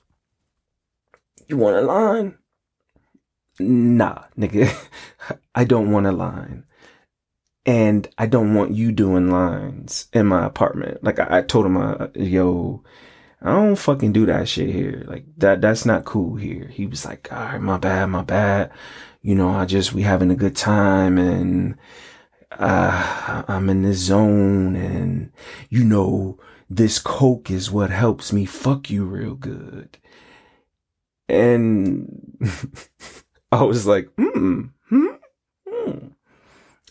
You 1.47 1.57
want 1.57 1.77
a 1.77 1.83
line? 1.83 2.39
Nah, 3.61 4.25
nigga, 4.39 4.73
I 5.55 5.65
don't 5.65 5.91
want 5.91 6.07
a 6.07 6.13
line 6.13 6.65
and 7.69 8.09
I 8.17 8.25
don't 8.25 8.55
want 8.55 8.75
you 8.75 8.93
doing 8.93 9.31
lines 9.31 10.09
in 10.15 10.27
my 10.27 10.47
apartment. 10.47 11.05
Like 11.05 11.19
I, 11.19 11.39
I 11.39 11.43
told 11.43 11.67
him, 11.67 11.77
uh, 11.77 12.07
yo, 12.15 12.83
I 13.43 13.53
don't 13.53 13.77
fucking 13.77 14.13
do 14.13 14.25
that 14.25 14.49
shit 14.49 14.71
here. 14.71 15.05
Like 15.07 15.27
that, 15.37 15.61
that's 15.61 15.85
not 15.85 16.07
cool 16.07 16.37
here. 16.37 16.69
He 16.69 16.87
was 16.87 17.05
like, 17.05 17.31
all 17.31 17.39
right, 17.39 17.61
my 17.61 17.77
bad, 17.77 18.07
my 18.07 18.23
bad. 18.23 18.71
You 19.21 19.35
know, 19.35 19.51
I 19.51 19.67
just, 19.67 19.93
we 19.93 20.01
having 20.01 20.31
a 20.31 20.35
good 20.35 20.57
time 20.57 21.19
and 21.19 21.77
uh, 22.53 23.43
I'm 23.47 23.69
in 23.69 23.83
the 23.83 23.93
zone 23.93 24.75
and 24.75 25.31
you 25.69 25.85
know, 25.85 26.39
this 26.71 26.99
coke 26.99 27.51
is 27.51 27.71
what 27.71 27.91
helps 27.91 28.33
me 28.33 28.45
fuck 28.45 28.91
you 28.91 29.05
real 29.05 29.35
good. 29.35 29.99
And 31.29 32.37
I 33.53 33.63
was 33.63 33.87
like, 33.87 34.09
hmm, 34.19 34.67
hmm, 34.89 35.07
hmm. 35.69 35.99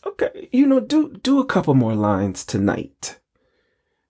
Okay, 0.05 0.49
you 0.51 0.65
know, 0.65 0.79
do 0.79 1.13
do 1.21 1.39
a 1.39 1.45
couple 1.45 1.73
more 1.73 1.95
lines 1.95 2.45
tonight. 2.45 3.19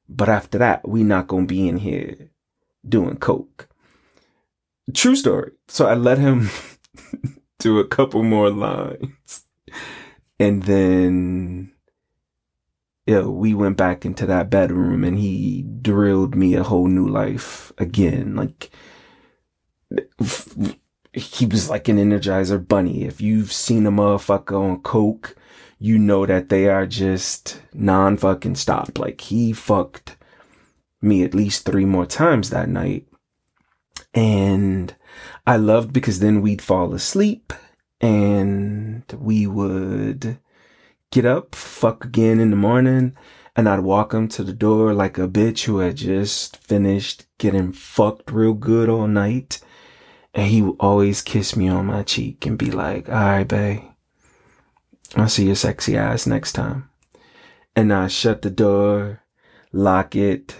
But 0.09 0.29
after 0.29 0.57
that, 0.57 0.87
we 0.87 1.03
not 1.03 1.27
gonna 1.27 1.45
be 1.45 1.67
in 1.67 1.77
here 1.77 2.29
doing 2.87 3.17
coke. 3.17 3.67
True 4.93 5.15
story. 5.15 5.51
So 5.67 5.87
I 5.87 5.95
let 5.95 6.17
him 6.17 6.49
do 7.59 7.79
a 7.79 7.87
couple 7.87 8.23
more 8.23 8.49
lines. 8.49 9.43
And 10.39 10.63
then 10.63 11.73
yeah, 13.07 13.21
we 13.21 13.53
went 13.53 13.77
back 13.77 14.03
into 14.03 14.25
that 14.25 14.49
bedroom 14.49 15.05
and 15.05 15.17
he 15.17 15.63
drilled 15.81 16.35
me 16.35 16.55
a 16.55 16.63
whole 16.63 16.87
new 16.87 17.07
life 17.07 17.71
again. 17.77 18.35
Like 18.35 18.69
he 21.13 21.45
was 21.45 21.69
like 21.69 21.87
an 21.87 21.97
energizer 21.97 22.65
bunny. 22.67 23.05
If 23.05 23.21
you've 23.21 23.53
seen 23.53 23.85
a 23.85 23.91
motherfucker 23.91 24.59
on 24.59 24.81
coke, 24.81 25.37
you 25.79 25.97
know 25.97 26.25
that 26.25 26.49
they 26.49 26.67
are 26.67 26.85
just 26.85 27.61
non 27.73 28.17
fucking 28.17 28.55
stop. 28.55 28.99
Like 28.99 29.21
he 29.21 29.53
fucked 29.53 30.17
me 31.01 31.23
at 31.23 31.33
least 31.33 31.63
three 31.65 31.85
more 31.85 32.05
times 32.05 32.49
that 32.49 32.67
night. 32.67 33.07
And 34.13 34.93
I 35.45 35.55
loved 35.55 35.93
because 35.93 36.19
then 36.19 36.41
we'd 36.41 36.61
fall 36.61 36.93
asleep 36.93 37.53
and 38.01 39.03
we 39.17 39.47
would 39.47 40.39
get 41.11 41.25
up, 41.25 41.55
fuck 41.55 42.05
again 42.05 42.39
in 42.39 42.49
the 42.49 42.55
morning, 42.55 43.15
and 43.55 43.67
I'd 43.67 43.79
walk 43.79 44.13
him 44.13 44.27
to 44.29 44.43
the 44.43 44.53
door 44.53 44.93
like 44.93 45.17
a 45.17 45.27
bitch 45.27 45.63
who 45.63 45.79
had 45.79 45.95
just 45.95 46.57
finished 46.57 47.25
getting 47.37 47.71
fucked 47.71 48.31
real 48.31 48.53
good 48.53 48.89
all 48.89 49.07
night. 49.07 49.59
And 50.33 50.47
he 50.47 50.61
would 50.61 50.75
always 50.79 51.23
kiss 51.23 51.55
me 51.55 51.67
on 51.67 51.87
my 51.87 52.03
cheek 52.03 52.45
and 52.45 52.57
be 52.57 52.69
like, 52.69 53.09
all 53.09 53.15
right, 53.15 53.47
babe, 53.47 53.81
I'll 55.15 55.29
see 55.29 55.47
your 55.47 55.55
sexy 55.55 55.97
ass 55.97 56.27
next 56.27 56.53
time. 56.53 56.89
And 57.75 57.91
I 57.91 58.07
shut 58.07 58.43
the 58.43 58.51
door, 58.51 59.23
lock 59.71 60.15
it, 60.15 60.55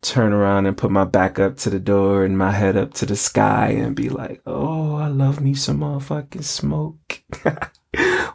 turn 0.00 0.32
around 0.32 0.66
and 0.66 0.76
put 0.76 0.90
my 0.90 1.04
back 1.04 1.38
up 1.38 1.56
to 1.56 1.70
the 1.70 1.80
door 1.80 2.24
and 2.24 2.38
my 2.38 2.52
head 2.52 2.76
up 2.76 2.94
to 2.94 3.06
the 3.06 3.16
sky 3.16 3.70
and 3.70 3.96
be 3.96 4.08
like, 4.08 4.40
oh, 4.46 4.94
I 4.94 5.08
love 5.08 5.40
me 5.40 5.54
some 5.54 5.80
motherfucking 5.80 6.44
smoke. 6.44 7.22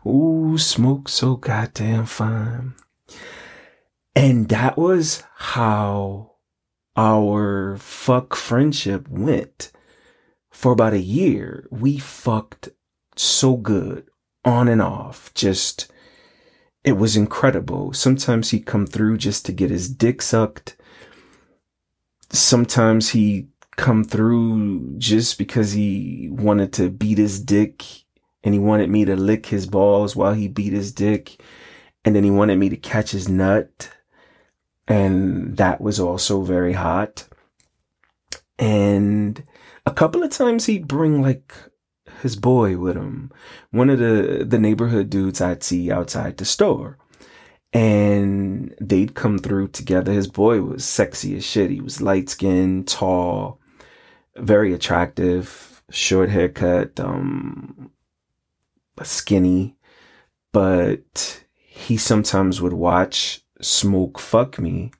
Ooh, 0.06 0.58
smoke 0.58 1.08
so 1.08 1.36
goddamn 1.36 2.06
fine. 2.06 2.74
And 4.16 4.50
that 4.50 4.78
was 4.78 5.24
how 5.36 6.34
our 6.96 7.78
fuck 7.78 8.36
friendship 8.36 9.08
went. 9.08 9.72
For 10.52 10.72
about 10.72 10.94
a 10.94 11.00
year, 11.00 11.68
we 11.72 11.98
fucked 11.98 12.70
so 13.16 13.56
good 13.56 14.06
on 14.46 14.68
and 14.68 14.82
off. 14.82 15.34
Just, 15.34 15.92
it 16.84 16.94
was 16.94 17.16
incredible. 17.16 17.94
Sometimes 17.94 18.52
he'd 18.52 18.66
come 18.66 18.86
through 18.86 19.18
just 19.18 19.46
to 19.46 19.52
get 19.52 19.72
his 19.72 19.90
dick 19.90 20.22
sucked. 20.22 20.76
Sometimes 22.30 23.10
he'd 23.10 23.48
come 23.78 24.04
through 24.04 24.96
just 24.98 25.38
because 25.38 25.72
he 25.72 26.30
wanted 26.32 26.72
to 26.74 26.90
beat 26.90 27.18
his 27.18 27.40
dick 27.40 27.84
and 28.44 28.54
he 28.54 28.60
wanted 28.60 28.90
me 28.90 29.06
to 29.06 29.16
lick 29.16 29.46
his 29.48 29.66
balls 29.66 30.16
while 30.16 30.34
he 30.34 30.48
beat 30.48 30.74
his 30.74 30.92
dick. 30.92 31.42
And 32.06 32.16
then 32.16 32.24
he 32.24 32.32
wanted 32.32 32.58
me 32.58 32.70
to 32.70 32.78
catch 32.78 33.12
his 33.12 33.30
nut. 33.30 33.90
And 34.88 35.56
that 35.58 35.80
was 35.80 36.00
also 36.00 36.42
very 36.42 36.74
hot. 36.74 37.28
And 38.60 39.44
a 39.86 39.92
couple 39.92 40.24
of 40.24 40.32
times 40.32 40.66
he'd 40.66 40.88
bring 40.88 41.22
like 41.22 41.54
his 42.22 42.36
boy 42.36 42.78
with 42.78 42.98
him. 42.98 43.32
One 43.72 43.90
of 43.90 44.00
the, 44.00 44.46
the 44.46 44.60
neighborhood 44.60 45.10
dudes 45.10 45.40
I'd 45.40 45.64
see 45.64 45.92
outside 45.92 46.38
the 46.38 46.46
store. 46.46 46.98
And 47.72 48.76
they'd 48.80 49.16
come 49.16 49.40
through 49.40 49.70
together. 49.70 50.12
His 50.12 50.28
boy 50.28 50.62
was 50.62 50.86
sexy 50.86 51.38
as 51.38 51.46
shit. 51.46 51.72
He 51.72 51.82
was 51.82 52.02
light 52.02 52.30
skinned, 52.30 52.88
tall, 52.88 53.60
very 54.36 54.74
attractive, 54.74 55.82
short 55.90 56.30
haircut, 56.30 57.00
um, 57.00 57.90
skinny, 59.02 59.76
but 60.52 61.44
he 61.56 61.98
sometimes 61.98 62.62
would 62.62 62.74
watch 62.74 63.42
Smoke 63.62 64.20
fuck 64.20 64.60
me. 64.60 64.92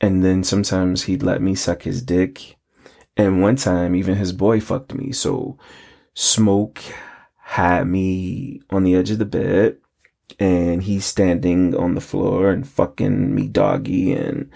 And 0.00 0.22
then 0.22 0.44
sometimes 0.44 1.04
he'd 1.04 1.22
let 1.22 1.40
me 1.40 1.54
suck 1.54 1.82
his 1.82 2.02
dick. 2.02 2.56
And 3.16 3.40
one 3.40 3.56
time, 3.56 3.94
even 3.94 4.16
his 4.16 4.32
boy 4.32 4.60
fucked 4.60 4.92
me. 4.94 5.12
So 5.12 5.56
Smoke 6.14 6.80
had 7.38 7.86
me 7.86 8.60
on 8.70 8.84
the 8.84 8.94
edge 8.94 9.10
of 9.10 9.18
the 9.18 9.24
bed 9.24 9.78
and 10.38 10.82
he's 10.82 11.06
standing 11.06 11.74
on 11.74 11.94
the 11.94 12.00
floor 12.00 12.50
and 12.50 12.68
fucking 12.68 13.34
me 13.34 13.48
doggy 13.48 14.12
and 14.12 14.50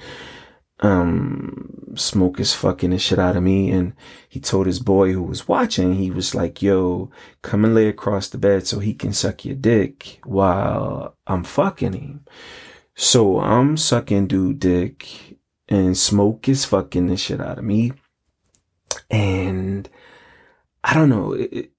um, 0.81 1.95
Smoke 1.95 2.41
is 2.41 2.55
fucking 2.55 2.91
the 2.91 2.99
shit 2.99 3.19
out 3.19 3.37
of 3.37 3.43
me. 3.43 3.71
And 3.71 3.95
he 4.29 4.41
told 4.41 4.67
his 4.67 4.81
boy 4.81 5.13
who 5.13 5.23
was 5.23 5.47
watching, 5.47 5.95
he 5.95 6.11
was 6.11 6.35
like, 6.35 6.63
yo, 6.63 7.11
come 7.43 7.65
and 7.65 7.75
lay 7.75 7.89
across 7.89 8.29
the 8.29 8.39
bed 8.39 8.67
so 8.67 8.79
he 8.79 8.95
can 8.95 9.13
suck 9.13 9.45
your 9.45 9.55
dick 9.55 10.21
while 10.25 11.17
I'm 11.27 11.45
fucking 11.45 11.93
him. 11.93 12.25
So 12.95 13.41
I'm 13.41 13.77
sucking 13.77 14.27
dude 14.27 14.59
dick 14.59 15.39
and 15.69 15.97
Smoke 15.97 16.49
is 16.49 16.65
fucking 16.65 17.07
the 17.07 17.17
shit 17.17 17.41
out 17.41 17.59
of 17.59 17.65
me. 17.65 17.93
And 19.11 19.89
I 20.83 20.95
don't 20.95 21.09
know. 21.09 21.33
It, 21.33 21.73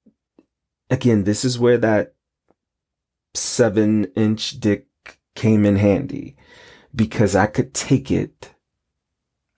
again, 0.89 1.23
this 1.23 1.43
is 1.43 1.59
where 1.59 1.77
that 1.79 2.13
seven 3.33 4.05
inch 4.15 4.59
dick 4.59 4.87
came 5.35 5.65
in 5.65 5.77
handy 5.77 6.35
because 6.93 7.35
I 7.35 7.47
could 7.47 7.73
take 7.73 8.11
it 8.11 8.53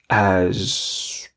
as 0.10 1.28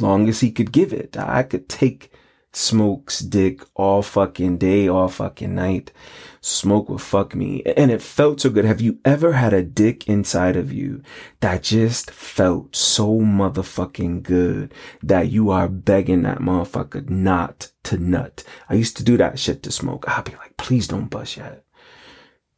long 0.00 0.28
as 0.28 0.40
he 0.40 0.50
could 0.50 0.72
give 0.72 0.92
it. 0.92 1.16
I 1.16 1.42
could 1.42 1.68
take 1.68 2.12
Smoke's 2.52 3.20
dick 3.20 3.62
all 3.74 4.02
fucking 4.02 4.58
day, 4.58 4.88
all 4.88 5.08
fucking 5.08 5.54
night. 5.54 5.92
Smoke 6.40 6.88
would 6.88 7.00
fuck 7.00 7.34
me. 7.34 7.62
And 7.76 7.90
it 7.90 8.00
felt 8.00 8.40
so 8.40 8.50
good. 8.50 8.64
Have 8.64 8.80
you 8.80 8.98
ever 9.04 9.32
had 9.32 9.52
a 9.52 9.62
dick 9.62 10.08
inside 10.08 10.56
of 10.56 10.72
you 10.72 11.02
that 11.40 11.62
just 11.62 12.10
felt 12.10 12.74
so 12.74 13.20
motherfucking 13.20 14.22
good 14.22 14.72
that 15.02 15.28
you 15.28 15.50
are 15.50 15.68
begging 15.68 16.22
that 16.22 16.38
motherfucker 16.38 17.08
not 17.08 17.70
to 17.84 17.98
nut? 17.98 18.44
I 18.68 18.74
used 18.74 18.96
to 18.96 19.04
do 19.04 19.16
that 19.18 19.38
shit 19.38 19.62
to 19.64 19.70
Smoke. 19.70 20.08
I'd 20.08 20.24
be 20.24 20.32
like, 20.32 20.56
please 20.56 20.88
don't 20.88 21.10
bust 21.10 21.36
yet. 21.36 21.64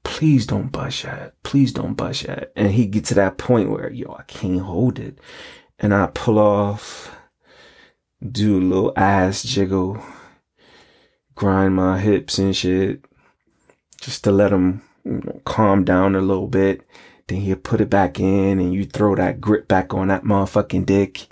Please 0.02 0.46
don't 0.46 0.72
bust 0.72 1.04
yet. 1.04 1.34
Please 1.42 1.72
don't 1.72 1.94
bust 1.94 2.24
yet. 2.24 2.52
And 2.56 2.72
he 2.72 2.86
get 2.86 3.04
to 3.06 3.14
that 3.14 3.38
point 3.38 3.70
where, 3.70 3.90
yo, 3.90 4.14
I 4.18 4.22
can't 4.22 4.60
hold 4.60 4.98
it. 4.98 5.18
And 5.78 5.94
I 5.94 6.08
pull 6.08 6.38
off, 6.38 7.14
do 8.30 8.58
a 8.58 8.60
little 8.60 8.92
ass 8.96 9.42
jiggle, 9.42 10.02
grind 11.34 11.74
my 11.74 11.98
hips 11.98 12.38
and 12.38 12.54
shit, 12.54 13.04
just 14.00 14.24
to 14.24 14.32
let 14.32 14.52
him 14.52 14.82
you 15.04 15.22
know, 15.24 15.40
calm 15.44 15.84
down 15.84 16.14
a 16.14 16.20
little 16.20 16.48
bit. 16.48 16.82
Then 17.26 17.40
he'll 17.40 17.56
put 17.56 17.80
it 17.80 17.88
back 17.90 18.18
in 18.18 18.58
and 18.58 18.74
you 18.74 18.84
throw 18.84 19.14
that 19.14 19.40
grip 19.40 19.68
back 19.68 19.94
on 19.94 20.08
that 20.08 20.24
motherfucking 20.24 20.86
dick 20.86 21.28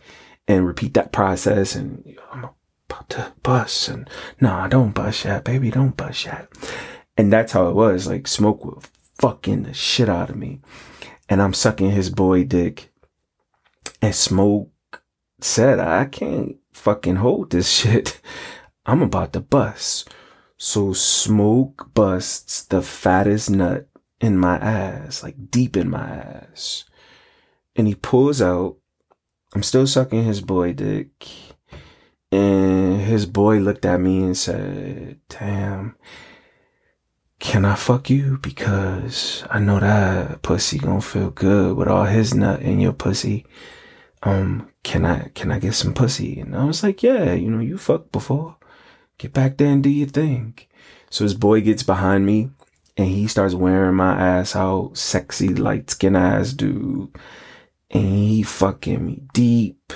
and 0.47 0.67
repeat 0.67 0.95
that 0.95 1.13
process. 1.13 1.75
And 1.75 2.17
I'm 2.33 2.51
about 2.89 3.11
to 3.11 3.33
bust. 3.43 3.89
And 3.89 4.09
nah, 4.41 4.69
don't 4.69 4.95
bust 4.95 5.25
yet, 5.25 5.45
baby. 5.45 5.71
Don't 5.71 5.97
bust 5.97 6.25
yet. 6.25 6.49
And 7.19 7.33
that's 7.33 7.53
how 7.53 7.69
it 7.69 7.75
was. 7.75 8.07
Like 8.07 8.27
smoke 8.27 8.65
would 8.65 8.89
fucking 9.21 9.65
the 9.65 9.75
shit 9.75 10.09
out 10.09 10.31
of 10.31 10.37
me. 10.37 10.61
And 11.29 11.43
I'm 11.43 11.53
sucking 11.53 11.91
his 11.91 12.09
boy 12.09 12.45
dick. 12.45 12.91
And 14.01 14.15
smoke 14.15 15.03
said, 15.41 15.81
I 15.81 16.07
can't 16.07 16.57
fucking 16.73 17.17
hold 17.17 17.51
this 17.51 17.69
shit. 17.81 18.21
I'm 18.87 19.03
about 19.03 19.35
to 19.35 19.41
bust. 19.41 20.09
So 20.57 20.93
smoke 20.93 21.91
busts 21.93 22.65
the 22.65 22.83
fattest 22.83 23.51
nut 23.51 23.89
in 24.21 24.39
my 24.39 24.57
ass, 24.57 25.23
like 25.23 25.51
deep 25.51 25.77
in 25.77 25.91
my 25.91 26.09
ass. 26.09 26.85
And 27.77 27.87
he 27.87 27.95
pulls 27.95 28.41
out. 28.41 28.77
I'm 29.55 29.63
still 29.63 29.87
sucking 29.87 30.25
his 30.25 30.41
boy 30.41 30.73
dick. 30.73 31.27
And 32.31 33.01
his 33.01 33.25
boy 33.27 33.59
looked 33.59 33.85
at 33.85 34.01
me 34.01 34.23
and 34.23 34.37
said, 34.37 35.21
damn, 35.29 35.97
can 37.41 37.65
I 37.65 37.75
fuck 37.75 38.11
you? 38.11 38.39
Because 38.39 39.45
I 39.51 39.61
know 39.61 39.79
that 39.81 40.43
pussy 40.43 40.79
gonna 40.79 41.01
feel 41.01 41.31
good 41.31 41.77
with 41.77 41.89
all 41.89 42.05
his 42.05 42.35
nut 42.35 42.63
in 42.63 42.81
your 42.81 42.93
pussy. 42.93 43.47
Um, 44.23 44.71
can 44.83 45.05
I, 45.05 45.29
can 45.35 45.53
I 45.53 45.59
get 45.59 45.75
some 45.75 45.95
pussy? 45.95 46.41
And 46.41 46.57
I 46.57 46.65
was 46.65 46.83
like, 46.83 47.03
yeah, 47.03 47.33
you 47.35 47.51
know, 47.51 47.61
you 47.61 47.79
fucked 47.79 48.11
before. 48.11 48.57
Get 49.19 49.33
back 49.33 49.57
there 49.57 49.69
and 49.69 49.83
do 49.83 49.91
your 49.91 50.09
thing. 50.09 50.59
So 51.11 51.25
his 51.25 51.35
boy 51.35 51.61
gets 51.61 51.83
behind 51.83 52.27
me 52.27 52.51
and 52.97 53.07
he 53.07 53.29
starts 53.29 53.55
wearing 53.55 53.95
my 53.95 54.21
ass 54.21 54.57
out, 54.57 54.97
sexy 54.97 55.49
light 55.49 55.91
skin 55.91 56.17
ass 56.17 56.53
dude. 56.53 57.15
And 57.91 58.05
he 58.05 58.43
fucking 58.43 59.07
me 59.07 59.23
deep. 59.33 59.93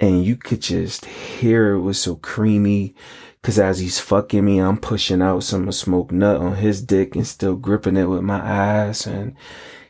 And 0.00 0.24
you 0.24 0.36
could 0.36 0.60
just 0.60 1.04
hear 1.04 1.72
it 1.72 1.80
was 1.80 2.00
so 2.00 2.16
creamy. 2.16 2.94
Cause 3.42 3.58
as 3.58 3.78
he's 3.78 4.00
fucking 4.00 4.44
me, 4.44 4.58
I'm 4.58 4.78
pushing 4.78 5.22
out 5.22 5.44
some 5.44 5.70
smoke 5.72 6.12
nut 6.12 6.38
on 6.38 6.56
his 6.56 6.82
dick 6.82 7.14
and 7.14 7.26
still 7.26 7.56
gripping 7.56 7.96
it 7.96 8.06
with 8.06 8.22
my 8.22 8.38
ass. 8.38 9.06
And 9.06 9.34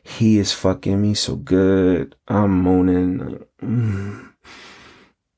he 0.02 0.38
is 0.38 0.52
fucking 0.52 1.00
me 1.00 1.14
so 1.14 1.36
good. 1.36 2.14
I'm 2.28 2.62
moaning. 2.62 3.44
Mm. 3.62 4.32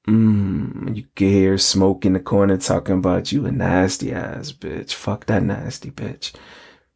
Mm. 0.08 0.96
You 0.96 1.04
can 1.14 1.28
hear 1.28 1.58
smoke 1.58 2.04
in 2.04 2.14
the 2.14 2.20
corner 2.20 2.56
talking 2.56 2.98
about 2.98 3.32
you 3.32 3.46
a 3.46 3.52
nasty 3.52 4.12
ass 4.12 4.52
bitch. 4.52 4.92
Fuck 4.92 5.26
that 5.26 5.42
nasty 5.42 5.90
bitch 5.90 6.32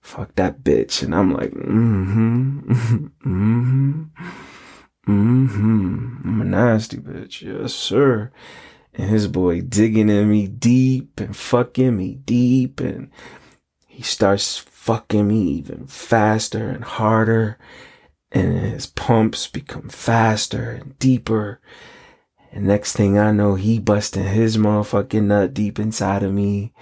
fuck 0.04 0.34
that 0.36 0.62
bitch. 0.62 1.02
And 1.02 1.14
I'm 1.14 1.32
like, 1.32 1.50
mm-hmm, 1.50 2.60
mm-hmm, 3.24 4.02
mm-hmm. 5.08 6.28
I'm 6.28 6.40
a 6.40 6.44
nasty 6.44 6.98
bitch. 6.98 7.40
Yes, 7.42 7.74
sir. 7.74 8.30
And 8.94 9.10
his 9.10 9.26
boy 9.26 9.60
digging 9.60 10.08
in 10.08 10.30
me 10.30 10.46
deep 10.46 11.20
and 11.20 11.36
fucking 11.36 11.96
me 11.96 12.14
deep. 12.14 12.80
And 12.80 13.10
he 13.86 14.02
starts 14.02 14.58
fucking 14.58 15.26
me 15.26 15.42
even 15.42 15.86
faster 15.86 16.68
and 16.68 16.84
harder. 16.84 17.58
And 18.30 18.58
his 18.58 18.86
pumps 18.86 19.46
become 19.46 19.88
faster 19.88 20.70
and 20.70 20.98
deeper. 20.98 21.60
And 22.52 22.66
next 22.66 22.92
thing 22.92 23.18
I 23.18 23.32
know, 23.32 23.56
he 23.56 23.80
busting 23.80 24.24
his 24.24 24.56
motherfucking 24.56 25.24
nut 25.24 25.54
deep 25.54 25.80
inside 25.80 26.22
of 26.22 26.32
me. 26.32 26.72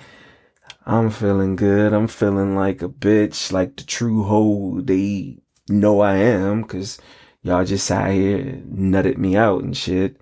I'm 0.84 1.10
feeling 1.10 1.56
good. 1.56 1.92
I'm 1.92 2.08
feeling 2.08 2.56
like 2.56 2.82
a 2.82 2.88
bitch, 2.88 3.52
like 3.52 3.76
the 3.76 3.84
true 3.84 4.24
hoe 4.24 4.80
they 4.80 5.38
know 5.68 6.00
I 6.00 6.16
am, 6.16 6.64
cause 6.64 6.98
y'all 7.40 7.64
just 7.64 7.86
sat 7.86 8.10
here 8.10 8.60
nutted 8.68 9.16
me 9.16 9.36
out 9.36 9.62
and 9.62 9.76
shit. 9.76 10.20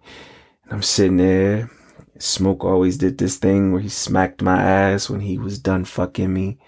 And 0.65 0.73
I'm 0.75 0.83
sitting 0.83 1.17
there. 1.17 1.71
Smoke 2.23 2.65
always 2.65 2.97
did 2.97 3.19
this 3.19 3.37
thing 3.37 3.73
where 3.73 3.81
he 3.81 3.89
smacked 3.89 4.43
my 4.43 4.63
ass 4.63 5.09
when 5.09 5.21
he 5.21 5.39
was 5.39 5.59
done 5.59 5.85
fucking 5.85 6.33
me. 6.33 6.59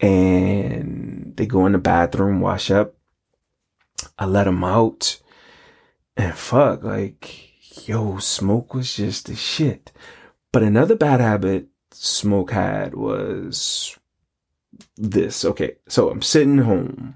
And 0.00 1.34
they 1.36 1.46
go 1.46 1.66
in 1.66 1.72
the 1.72 1.78
bathroom, 1.78 2.40
wash 2.40 2.70
up. 2.70 2.94
I 4.18 4.26
let 4.26 4.46
him 4.46 4.64
out. 4.64 5.20
And 6.16 6.34
fuck, 6.34 6.82
like, 6.82 7.86
yo, 7.88 8.18
smoke 8.18 8.74
was 8.74 8.96
just 8.96 9.26
the 9.26 9.36
shit. 9.36 9.92
But 10.50 10.62
another 10.62 10.96
bad 10.96 11.20
habit 11.20 11.68
Smoke 11.94 12.52
had 12.52 12.94
was 12.94 13.98
this. 14.96 15.44
Okay, 15.44 15.76
so 15.88 16.10
I'm 16.10 16.22
sitting 16.22 16.58
home 16.58 17.14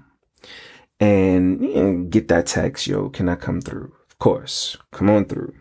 and 0.99 1.63
you 1.63 2.07
get 2.09 2.27
that 2.29 2.47
text, 2.47 2.87
yo, 2.87 3.09
can 3.09 3.27
I 3.27 3.35
come 3.35 3.61
through? 3.61 3.93
Of 4.09 4.19
course, 4.19 4.77
come 4.91 5.09
on 5.09 5.25
through. 5.25 5.53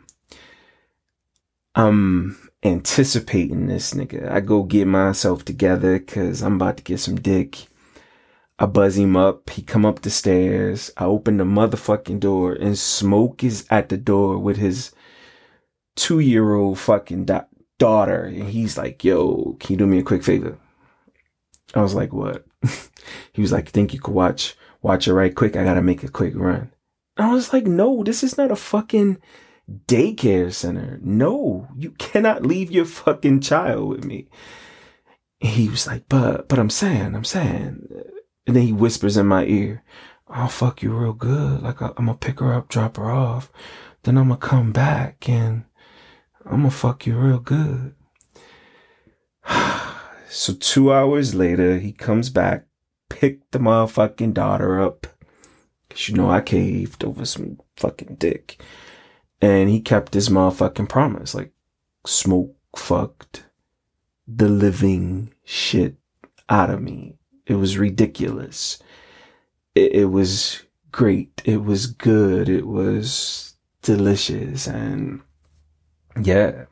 I'm 1.76 2.38
anticipating 2.62 3.66
this 3.66 3.92
nigga. 3.92 4.30
I 4.30 4.40
go 4.40 4.62
get 4.62 4.86
myself 4.86 5.44
together 5.44 5.98
cause 5.98 6.42
I'm 6.42 6.54
about 6.54 6.78
to 6.78 6.82
get 6.82 7.00
some 7.00 7.16
dick. 7.16 7.66
I 8.58 8.64
buzz 8.64 8.96
him 8.96 9.14
up. 9.14 9.50
He 9.50 9.60
come 9.60 9.84
up 9.84 10.00
the 10.00 10.08
stairs. 10.08 10.90
I 10.96 11.04
open 11.04 11.36
the 11.36 11.44
motherfucking 11.44 12.18
door 12.20 12.54
and 12.54 12.78
Smoke 12.78 13.44
is 13.44 13.66
at 13.68 13.90
the 13.90 13.98
door 13.98 14.38
with 14.38 14.56
his 14.56 14.92
two 15.96 16.20
year 16.20 16.54
old 16.54 16.78
fucking 16.78 17.26
da- 17.26 17.44
daughter. 17.78 18.22
And 18.22 18.48
he's 18.48 18.78
like, 18.78 19.04
yo, 19.04 19.58
can 19.60 19.74
you 19.74 19.76
do 19.76 19.86
me 19.86 19.98
a 19.98 20.02
quick 20.02 20.24
favor? 20.24 20.58
I 21.74 21.82
was 21.82 21.94
like, 21.94 22.14
what? 22.14 22.46
he 23.34 23.42
was 23.42 23.52
like, 23.52 23.68
think 23.68 23.92
you 23.92 24.00
could 24.00 24.14
watch, 24.14 24.56
watch 24.80 25.06
it 25.06 25.12
right 25.12 25.34
quick. 25.34 25.56
I 25.56 25.64
gotta 25.64 25.82
make 25.82 26.02
a 26.02 26.08
quick 26.08 26.32
run. 26.34 26.72
I 27.18 27.30
was 27.30 27.52
like, 27.52 27.66
no, 27.66 28.02
this 28.02 28.22
is 28.22 28.38
not 28.38 28.50
a 28.50 28.56
fucking 28.56 29.18
daycare 29.70 30.52
center. 30.52 30.98
No, 31.02 31.68
you 31.76 31.90
cannot 31.92 32.46
leave 32.46 32.70
your 32.70 32.84
fucking 32.84 33.40
child 33.40 33.88
with 33.88 34.04
me. 34.04 34.28
he 35.40 35.68
was 35.68 35.86
like, 35.86 36.04
but, 36.08 36.48
but 36.48 36.58
I'm 36.58 36.70
saying, 36.70 37.14
I'm 37.14 37.24
saying. 37.24 37.88
And 38.46 38.56
then 38.56 38.62
he 38.62 38.72
whispers 38.72 39.16
in 39.16 39.26
my 39.26 39.44
ear, 39.44 39.82
I'll 40.28 40.48
fuck 40.48 40.82
you 40.82 40.92
real 40.92 41.12
good. 41.12 41.62
Like 41.62 41.80
I'm 41.80 41.92
gonna 41.94 42.14
pick 42.14 42.40
her 42.40 42.52
up, 42.52 42.68
drop 42.68 42.96
her 42.96 43.10
off. 43.10 43.50
Then 44.02 44.16
I'm 44.18 44.28
gonna 44.28 44.38
come 44.38 44.72
back 44.72 45.28
and 45.28 45.64
I'm 46.44 46.58
gonna 46.58 46.70
fuck 46.70 47.06
you 47.06 47.16
real 47.16 47.38
good. 47.38 47.94
so 50.28 50.54
two 50.54 50.92
hours 50.92 51.34
later, 51.34 51.78
he 51.78 51.92
comes 51.92 52.30
back, 52.30 52.66
picked 53.08 53.52
the 53.52 53.58
motherfucking 53.58 54.34
daughter 54.34 54.80
up. 54.80 55.06
Cause 55.90 56.08
you 56.08 56.14
know 56.14 56.30
I 56.30 56.40
caved 56.40 57.04
over 57.04 57.24
some 57.24 57.58
fucking 57.76 58.16
dick. 58.16 58.60
And 59.40 59.68
he 59.68 59.80
kept 59.80 60.14
his 60.14 60.28
motherfucking 60.28 60.88
promise. 60.88 61.34
Like, 61.34 61.52
smoke 62.06 62.54
fucked 62.74 63.44
the 64.26 64.48
living 64.48 65.32
shit 65.44 65.96
out 66.48 66.70
of 66.70 66.82
me. 66.82 67.16
It 67.46 67.54
was 67.54 67.78
ridiculous. 67.78 68.78
It, 69.74 69.92
it 69.92 70.04
was 70.06 70.62
great. 70.90 71.42
It 71.44 71.62
was 71.64 71.86
good. 71.86 72.48
It 72.48 72.66
was 72.66 73.56
delicious. 73.82 74.66
And 74.66 75.20
yeah. 76.20 76.64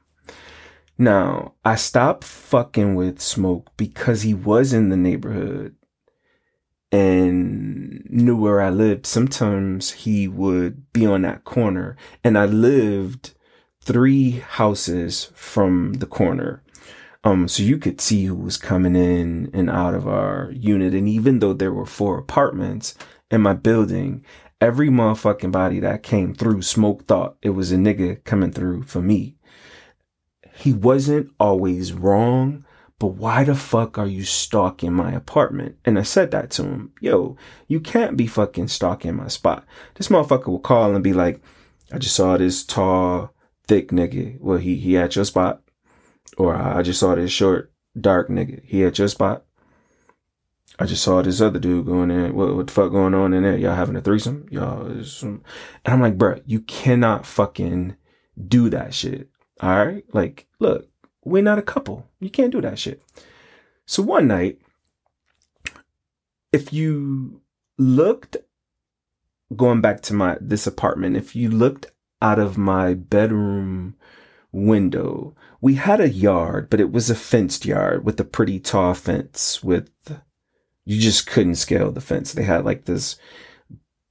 Now, 0.96 1.54
I 1.64 1.74
stopped 1.74 2.24
fucking 2.24 2.94
with 2.94 3.20
Smoke 3.20 3.70
because 3.76 4.22
he 4.22 4.32
was 4.32 4.72
in 4.72 4.90
the 4.90 4.96
neighborhood 4.96 5.74
and 6.94 8.08
knew 8.08 8.36
where 8.36 8.60
I 8.60 8.70
lived. 8.70 9.04
Sometimes 9.04 9.90
he 9.90 10.28
would 10.28 10.92
be 10.92 11.04
on 11.04 11.22
that 11.22 11.42
corner 11.42 11.96
and 12.22 12.38
I 12.38 12.44
lived 12.44 13.34
three 13.82 14.30
houses 14.38 15.32
from 15.34 15.94
the 15.94 16.06
corner. 16.06 16.62
Um, 17.24 17.48
so 17.48 17.64
you 17.64 17.78
could 17.78 18.00
see 18.00 18.26
who 18.26 18.36
was 18.36 18.56
coming 18.56 18.94
in 18.94 19.50
and 19.52 19.68
out 19.68 19.94
of 19.94 20.06
our 20.06 20.52
unit. 20.52 20.94
And 20.94 21.08
even 21.08 21.40
though 21.40 21.52
there 21.52 21.72
were 21.72 21.84
four 21.84 22.16
apartments 22.16 22.94
in 23.28 23.40
my 23.40 23.54
building, 23.54 24.24
every 24.60 24.88
motherfucking 24.88 25.50
body 25.50 25.80
that 25.80 26.04
came 26.04 26.32
through, 26.32 26.62
Smoke 26.62 27.08
thought 27.08 27.36
it 27.42 27.50
was 27.50 27.72
a 27.72 27.76
nigga 27.76 28.22
coming 28.22 28.52
through 28.52 28.84
for 28.84 29.02
me. 29.02 29.34
He 30.54 30.72
wasn't 30.72 31.32
always 31.40 31.92
wrong, 31.92 32.64
but 32.98 33.08
why 33.08 33.44
the 33.44 33.54
fuck 33.54 33.98
are 33.98 34.06
you 34.06 34.24
stalking 34.24 34.92
my 34.92 35.12
apartment? 35.12 35.76
And 35.84 35.98
I 35.98 36.02
said 36.02 36.30
that 36.30 36.50
to 36.52 36.62
him. 36.62 36.92
Yo, 37.00 37.36
you 37.66 37.80
can't 37.80 38.16
be 38.16 38.26
fucking 38.26 38.68
stalking 38.68 39.16
my 39.16 39.28
spot. 39.28 39.64
This 39.96 40.08
motherfucker 40.08 40.46
will 40.46 40.60
call 40.60 40.94
and 40.94 41.02
be 41.02 41.12
like, 41.12 41.42
I 41.92 41.98
just 41.98 42.14
saw 42.14 42.36
this 42.36 42.64
tall, 42.64 43.34
thick 43.66 43.88
nigga. 43.88 44.40
Well, 44.40 44.58
he, 44.58 44.76
he 44.76 44.96
at 44.96 45.16
your 45.16 45.24
spot. 45.24 45.62
Or 46.38 46.56
I 46.56 46.82
just 46.82 47.00
saw 47.00 47.14
this 47.14 47.30
short, 47.30 47.72
dark 48.00 48.28
nigga. 48.28 48.64
He 48.64 48.84
at 48.84 48.98
your 48.98 49.08
spot. 49.08 49.44
I 50.78 50.86
just 50.86 51.04
saw 51.04 51.22
this 51.22 51.40
other 51.40 51.60
dude 51.60 51.86
going 51.86 52.10
in. 52.10 52.34
What, 52.34 52.56
what 52.56 52.66
the 52.66 52.72
fuck 52.72 52.90
going 52.90 53.14
on 53.14 53.32
in 53.32 53.42
there? 53.42 53.56
Y'all 53.56 53.74
having 53.74 53.96
a 53.96 54.00
threesome? 54.00 54.46
Y'all. 54.50 54.86
And 54.86 55.42
I'm 55.84 56.00
like, 56.00 56.18
bro, 56.18 56.40
you 56.46 56.60
cannot 56.60 57.26
fucking 57.26 57.96
do 58.48 58.70
that 58.70 58.94
shit. 58.94 59.28
All 59.60 59.84
right. 59.84 60.04
Like, 60.12 60.48
look, 60.58 60.88
we're 61.24 61.42
not 61.42 61.58
a 61.58 61.62
couple. 61.62 62.06
You 62.20 62.30
can't 62.30 62.52
do 62.52 62.60
that 62.60 62.78
shit. 62.78 63.02
So 63.86 64.02
one 64.02 64.28
night, 64.28 64.60
if 66.52 66.72
you 66.72 67.42
looked, 67.78 68.36
going 69.54 69.80
back 69.80 70.00
to 70.02 70.14
my, 70.14 70.38
this 70.40 70.66
apartment, 70.66 71.16
if 71.16 71.34
you 71.34 71.50
looked 71.50 71.86
out 72.22 72.38
of 72.38 72.56
my 72.56 72.94
bedroom 72.94 73.96
window, 74.52 75.34
we 75.60 75.74
had 75.74 76.00
a 76.00 76.08
yard, 76.08 76.70
but 76.70 76.80
it 76.80 76.92
was 76.92 77.10
a 77.10 77.14
fenced 77.14 77.64
yard 77.64 78.04
with 78.04 78.18
a 78.20 78.24
pretty 78.24 78.60
tall 78.60 78.94
fence 78.94 79.62
with 79.62 79.90
you 80.84 81.00
just 81.00 81.26
couldn't 81.26 81.56
scale 81.56 81.90
the 81.90 82.00
fence. 82.00 82.32
They 82.32 82.42
had 82.44 82.64
like 82.64 82.84
this 82.84 83.16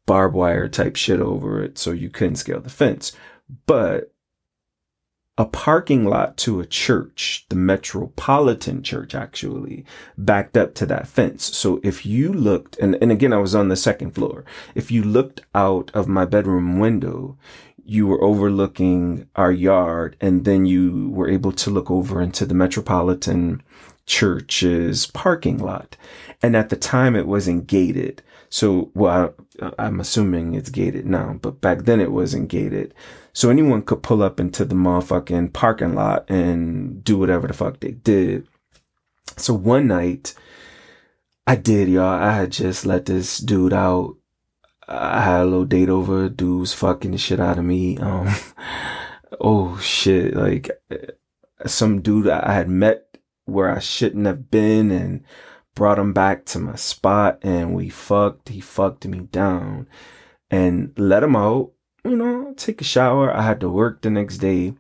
barbed 0.06 0.36
wire 0.36 0.68
type 0.68 0.96
shit 0.96 1.20
over 1.20 1.64
it, 1.64 1.78
so 1.78 1.92
you 1.92 2.10
couldn't 2.10 2.38
scale 2.38 2.60
the 2.60 2.70
fence. 2.70 3.14
But 3.66 4.13
a 5.38 5.46
parking 5.46 6.06
lot 6.06 6.38
to 6.38 6.60
a 6.60 6.66
church, 6.66 7.46
the 7.50 7.56
Metropolitan 7.56 8.84
Church 8.84 9.16
actually, 9.16 9.84
backed 10.16 10.56
up 10.56 10.76
to 10.76 10.86
that 10.86 11.08
fence. 11.08 11.56
So 11.58 11.80
if 11.84 12.06
you 12.06 12.32
looked, 12.32 12.78
and, 12.78 12.96
and 13.02 13.12
again, 13.12 13.34
I 13.34 13.38
was 13.38 13.56
on 13.56 13.70
the 13.70 13.76
second 13.76 14.12
floor. 14.12 14.46
If 14.76 14.92
you 14.92 15.04
looked 15.04 15.42
out 15.56 15.90
of 15.96 16.08
my 16.08 16.26
bedroom 16.26 16.80
window, 16.80 17.38
you 17.84 18.08
were 18.08 18.24
overlooking 18.24 19.28
our 19.36 19.52
yard 19.52 20.16
and 20.22 20.46
then 20.46 20.66
you 20.66 21.10
were 21.10 21.30
able 21.30 21.52
to 21.52 21.70
look 21.70 21.90
over 21.90 22.22
into 22.22 22.46
the 22.46 22.54
Metropolitan 22.54 23.62
Church's 24.06 25.06
parking 25.08 25.58
lot. 25.58 25.96
And 26.42 26.56
at 26.56 26.70
the 26.70 26.76
time 26.76 27.16
it 27.16 27.28
wasn't 27.28 27.68
gated. 27.68 28.22
So, 28.50 28.92
well, 28.94 29.34
I, 29.62 29.72
I'm 29.80 30.00
assuming 30.00 30.54
it's 30.54 30.70
gated 30.70 31.06
now, 31.06 31.40
but 31.42 31.62
back 31.62 31.86
then 31.86 32.00
it 32.00 32.12
wasn't 32.12 32.50
gated. 32.50 32.94
So 33.34 33.50
anyone 33.50 33.82
could 33.82 34.04
pull 34.04 34.22
up 34.22 34.40
into 34.40 34.64
the 34.64 34.76
motherfucking 34.76 35.54
parking 35.54 35.96
lot 35.96 36.30
and 36.30 37.04
do 37.04 37.18
whatever 37.18 37.48
the 37.48 37.54
fuck 37.54 37.80
they 37.80 37.92
did. 37.92 38.48
So 39.38 39.54
one 39.54 39.88
night, 39.88 40.36
I 41.48 41.56
did, 41.56 41.90
y'all. 41.90 42.06
I 42.06 42.32
had 42.34 42.52
just 42.52 42.86
let 42.86 43.06
this 43.06 43.40
dude 43.40 43.74
out. 43.74 44.18
I 44.88 45.22
had 45.22 45.42
a 45.42 45.46
little 45.46 45.66
date 45.66 45.90
over. 45.90 46.30
Dude 46.30 46.60
was 46.60 46.74
fucking 46.74 47.12
the 47.12 47.18
shit 47.18 47.40
out 47.40 47.58
of 47.58 47.66
me. 47.66 47.98
Um, 47.98 48.30
oh 49.42 49.80
shit. 49.80 50.36
Like, 50.36 50.70
some 51.66 52.02
dude 52.02 52.30
I 52.30 52.54
had 52.54 52.70
met 52.70 53.13
where 53.46 53.70
I 53.70 53.80
shouldn't 53.80 54.26
have 54.26 54.50
been 54.50 54.92
and 54.92 55.24
brought 55.76 56.00
him 56.00 56.14
back 56.14 56.46
to 56.46 56.60
my 56.60 56.76
spot 56.76 57.40
and 57.42 57.74
we 57.74 57.90
fucked. 57.90 58.50
He 58.50 58.62
fucked 58.62 59.08
me 59.08 59.20
down 59.20 59.88
and 60.52 60.94
let 60.98 61.24
him 61.24 61.36
out, 61.36 61.72
you 62.06 62.16
know, 62.16 62.54
take 62.56 62.82
a 62.82 62.86
shower. 62.86 63.36
I 63.36 63.42
had 63.42 63.60
to 63.62 63.70
work 63.70 64.02
the 64.02 64.10
next 64.10 64.38
day. 64.38 64.74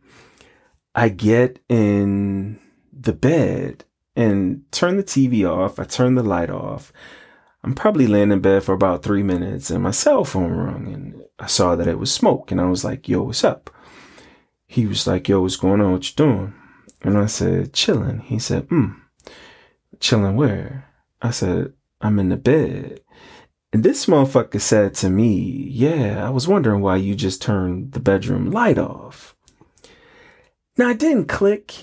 I 0.95 1.09
get 1.09 1.59
in 1.67 2.59
the 2.91 3.13
bed 3.13 3.85
and 4.15 4.63
turn 4.71 4.97
the 4.97 5.03
TV 5.03 5.49
off. 5.49 5.79
I 5.79 5.85
turn 5.85 6.15
the 6.15 6.23
light 6.23 6.51
off. 6.51 6.93
I'm 7.63 7.73
probably 7.73 8.07
laying 8.07 8.31
in 8.31 8.41
bed 8.41 8.63
for 8.63 8.73
about 8.73 9.03
three 9.03 9.23
minutes 9.23 9.71
and 9.71 9.81
my 9.81 9.91
cell 9.91 10.25
phone 10.25 10.51
rung 10.51 10.87
and 10.93 11.23
I 11.39 11.47
saw 11.47 11.75
that 11.75 11.87
it 11.87 11.97
was 11.97 12.13
smoke 12.13 12.51
and 12.51 12.59
I 12.61 12.65
was 12.65 12.83
like, 12.83 13.07
yo, 13.07 13.23
what's 13.23 13.43
up? 13.43 13.69
He 14.67 14.85
was 14.85 15.07
like, 15.07 15.27
yo, 15.29 15.41
what's 15.41 15.55
going 15.55 15.81
on? 15.81 15.93
What 15.93 16.09
you 16.09 16.15
doing? 16.15 16.53
And 17.03 17.17
I 17.17 17.25
said, 17.25 17.73
chilling. 17.73 18.19
He 18.19 18.39
said, 18.39 18.63
hmm, 18.69 18.91
chilling 19.99 20.35
where? 20.35 20.89
I 21.21 21.31
said, 21.31 21.73
I'm 22.01 22.17
in 22.19 22.29
the 22.29 22.37
bed. 22.37 23.01
And 23.73 23.83
this 23.83 24.05
motherfucker 24.05 24.61
said 24.61 24.93
to 24.95 25.09
me, 25.09 25.67
yeah, 25.69 26.25
I 26.25 26.29
was 26.29 26.47
wondering 26.47 26.81
why 26.81 26.97
you 26.97 27.15
just 27.15 27.41
turned 27.41 27.91
the 27.91 27.99
bedroom 27.99 28.51
light 28.51 28.77
off. 28.77 29.35
Now 30.77 30.87
I 30.87 30.93
didn't 30.93 31.27
click 31.27 31.73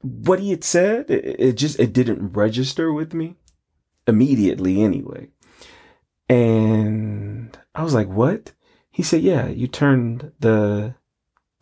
what 0.00 0.40
he 0.40 0.50
had 0.50 0.64
said. 0.64 1.10
It, 1.10 1.36
it 1.38 1.52
just, 1.52 1.78
it 1.78 1.92
didn't 1.92 2.32
register 2.32 2.92
with 2.92 3.14
me 3.14 3.36
immediately 4.06 4.82
anyway. 4.82 5.28
And 6.28 7.56
I 7.74 7.82
was 7.82 7.94
like, 7.94 8.08
what? 8.08 8.52
He 8.90 9.02
said, 9.02 9.22
yeah, 9.22 9.46
you 9.48 9.66
turned 9.66 10.32
the 10.40 10.94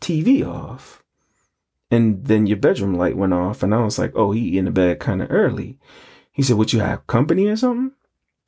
TV 0.01 0.47
off 0.47 1.03
and 1.95 2.25
then 2.25 2.45
your 2.45 2.57
bedroom 2.57 2.95
light 2.95 3.15
went 3.15 3.33
off 3.33 3.63
and 3.63 3.73
I 3.73 3.79
was 3.83 3.97
like, 3.97 4.11
oh, 4.15 4.31
he 4.31 4.57
in 4.57 4.65
the 4.65 4.71
bed 4.71 4.99
kind 4.99 5.21
of 5.21 5.31
early. 5.31 5.79
He 6.31 6.43
said, 6.43 6.57
what 6.57 6.73
you 6.73 6.81
have 6.81 7.07
company 7.07 7.47
or 7.47 7.55
something? 7.55 7.93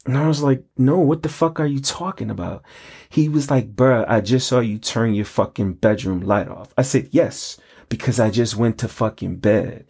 And 0.05 0.17
I 0.17 0.27
was 0.27 0.41
like, 0.41 0.63
no, 0.77 0.99
what 0.99 1.23
the 1.23 1.29
fuck 1.29 1.59
are 1.59 1.65
you 1.65 1.79
talking 1.79 2.29
about? 2.29 2.63
He 3.09 3.27
was 3.29 3.49
like, 3.49 3.75
bruh, 3.75 4.05
I 4.07 4.21
just 4.21 4.47
saw 4.47 4.59
you 4.59 4.77
turn 4.77 5.13
your 5.13 5.25
fucking 5.25 5.73
bedroom 5.73 6.21
light 6.21 6.47
off. 6.47 6.73
I 6.77 6.81
said, 6.81 7.09
yes, 7.11 7.57
because 7.89 8.19
I 8.19 8.29
just 8.29 8.55
went 8.55 8.77
to 8.79 8.87
fucking 8.87 9.37
bed. 9.37 9.85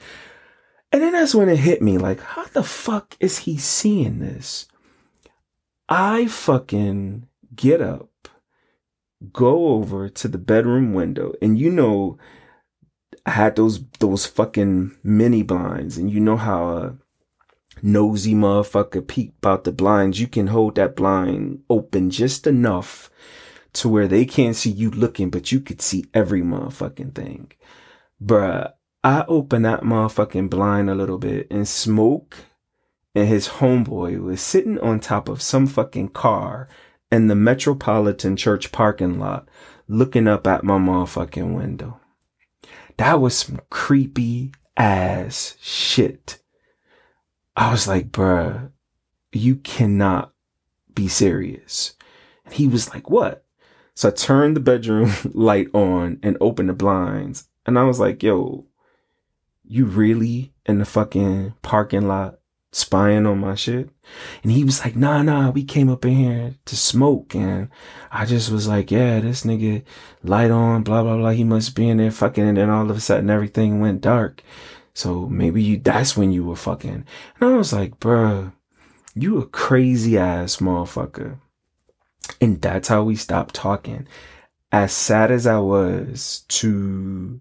And 0.91 1.02
then 1.02 1.13
that's 1.13 1.36
when 1.36 1.50
it 1.50 1.58
hit 1.58 1.82
me 1.82 1.98
like, 1.98 2.20
how 2.20 2.46
the 2.46 2.63
fuck 2.63 3.15
is 3.20 3.39
he 3.39 3.58
seeing 3.58 4.20
this? 4.20 4.67
I 5.89 6.28
fucking 6.28 7.28
get 7.56 7.82
up, 7.82 8.28
go 9.32 9.70
over 9.70 10.10
to 10.10 10.28
the 10.28 10.38
bedroom 10.38 10.93
window, 10.93 11.34
and 11.41 11.58
you 11.58 11.72
know, 11.72 12.17
I 13.28 13.32
had 13.32 13.58
those 13.58 13.84
those 14.00 14.26
fucking 14.26 14.96
mini 15.04 15.44
blinds, 15.44 15.98
and 15.98 16.10
you 16.10 16.20
know 16.20 16.38
how 16.38 16.70
a 16.70 16.96
nosy 17.84 18.34
motherfucker 18.34 19.06
peek 19.06 19.34
out 19.44 19.66
the 19.66 19.72
blinds. 19.72 20.20
You 20.20 20.28
can 20.28 20.48
hold 20.48 20.76
that 20.76 20.96
blind 20.96 21.63
open 21.70 22.10
just 22.10 22.48
enough 22.48 23.12
to 23.74 23.90
where 23.90 24.08
they 24.08 24.26
can't 24.26 24.56
see 24.56 24.72
you 24.72 24.90
looking, 24.90 25.30
but 25.30 25.52
you 25.52 25.60
could 25.60 25.82
see 25.82 26.06
every 26.13 26.42
motherfucking 26.42 27.13
thing. 27.13 27.52
Bruh, 28.24 28.72
I 29.04 29.26
opened 29.28 29.66
that 29.66 29.84
motherfucking 29.84 30.50
blind 30.50 30.90
a 30.90 30.96
little 30.96 31.20
bit 31.20 31.48
and 31.52 31.68
smoke 31.68 32.38
and 33.18 33.28
his 33.28 33.48
homeboy 33.48 34.22
was 34.22 34.42
sitting 34.42 34.80
on 34.80 35.00
top 35.00 35.28
of 35.28 35.42
some 35.42 35.66
fucking 35.66 36.10
car 36.10 36.70
in 37.12 37.28
the 37.28 37.36
Metropolitan 37.36 38.36
Church 38.36 38.72
parking 38.72 39.20
lot 39.20 39.50
looking 39.88 40.28
up 40.28 40.46
at 40.46 40.63
my 40.63 40.78
motherfucking 40.78 41.56
window. 41.56 42.00
That 42.98 43.22
was 43.22 43.38
some 43.38 43.62
creepy 43.70 44.52
ass 44.76 45.56
shit. 45.62 46.40
I 47.56 47.72
was 47.72 47.88
like, 47.88 48.12
bruh, 48.12 48.72
you 49.32 49.56
cannot 49.58 50.34
be 50.94 51.08
serious. 51.08 51.96
And 52.46 52.54
he 52.54 52.68
was 52.68 52.94
like, 52.94 53.10
what? 53.10 53.46
So 53.94 54.10
I 54.10 54.12
turned 54.12 54.56
the 54.56 54.62
bedroom 54.62 55.12
light 55.34 55.70
on 55.74 56.20
and 56.22 56.38
opened 56.40 56.70
the 56.70 56.74
blinds. 56.74 57.48
And 57.66 57.78
I 57.78 57.84
was 57.84 58.00
like, 58.00 58.22
yo, 58.24 58.66
you 59.64 59.86
really 59.86 60.54
in 60.66 60.80
the 60.80 60.86
fucking 60.86 61.54
parking 61.62 62.08
lot 62.08 62.40
spying 62.78 63.26
on 63.26 63.40
my 63.40 63.56
shit? 63.56 63.90
And 64.44 64.52
he 64.52 64.63
was 64.63 64.84
like, 64.84 64.96
nah, 64.96 65.24
nah, 65.24 65.50
we 65.50 65.63
came 65.63 65.90
up 65.90 66.06
in 66.06 66.16
here 66.16 66.56
to 66.66 66.76
smoke. 66.76 67.36
And 67.36 67.70
I 68.12 68.26
just 68.26 68.52
was 68.52 68.68
like, 68.68 68.92
yeah, 68.92 69.20
this 69.20 69.44
nigga 69.44 69.84
light 70.24 70.52
on, 70.52 70.84
blah, 70.84 71.02
blah, 71.04 71.18
blah. 71.18 71.32
He 71.32 71.44
must 71.44 71.76
be 71.76 71.90
in 71.90 71.98
there 71.98 72.12
fucking. 72.12 72.48
And 72.48 72.58
then 72.58 72.70
all 72.70 72.90
of 72.90 72.96
a 72.96 73.02
sudden 73.02 73.30
everything 73.30 73.80
went 73.80 74.02
dark. 74.02 74.44
So 74.94 75.28
maybe 75.28 75.62
you, 75.62 75.78
that's 75.78 76.16
when 76.16 76.32
you 76.32 76.44
were 76.44 76.56
fucking. 76.56 77.06
And 77.40 77.50
I 77.50 77.58
was 77.58 77.74
like, 77.74 78.00
bruh, 78.00 78.54
you 79.16 79.40
a 79.40 79.46
crazy 79.48 80.18
ass 80.18 80.58
motherfucker. 80.58 81.40
And 82.40 82.62
that's 82.62 82.88
how 82.88 83.04
we 83.04 83.16
stopped 83.16 83.56
talking. 83.56 84.08
As 84.72 84.92
sad 84.92 85.32
as 85.32 85.48
I 85.48 85.60
was 85.60 86.46
to 86.50 87.40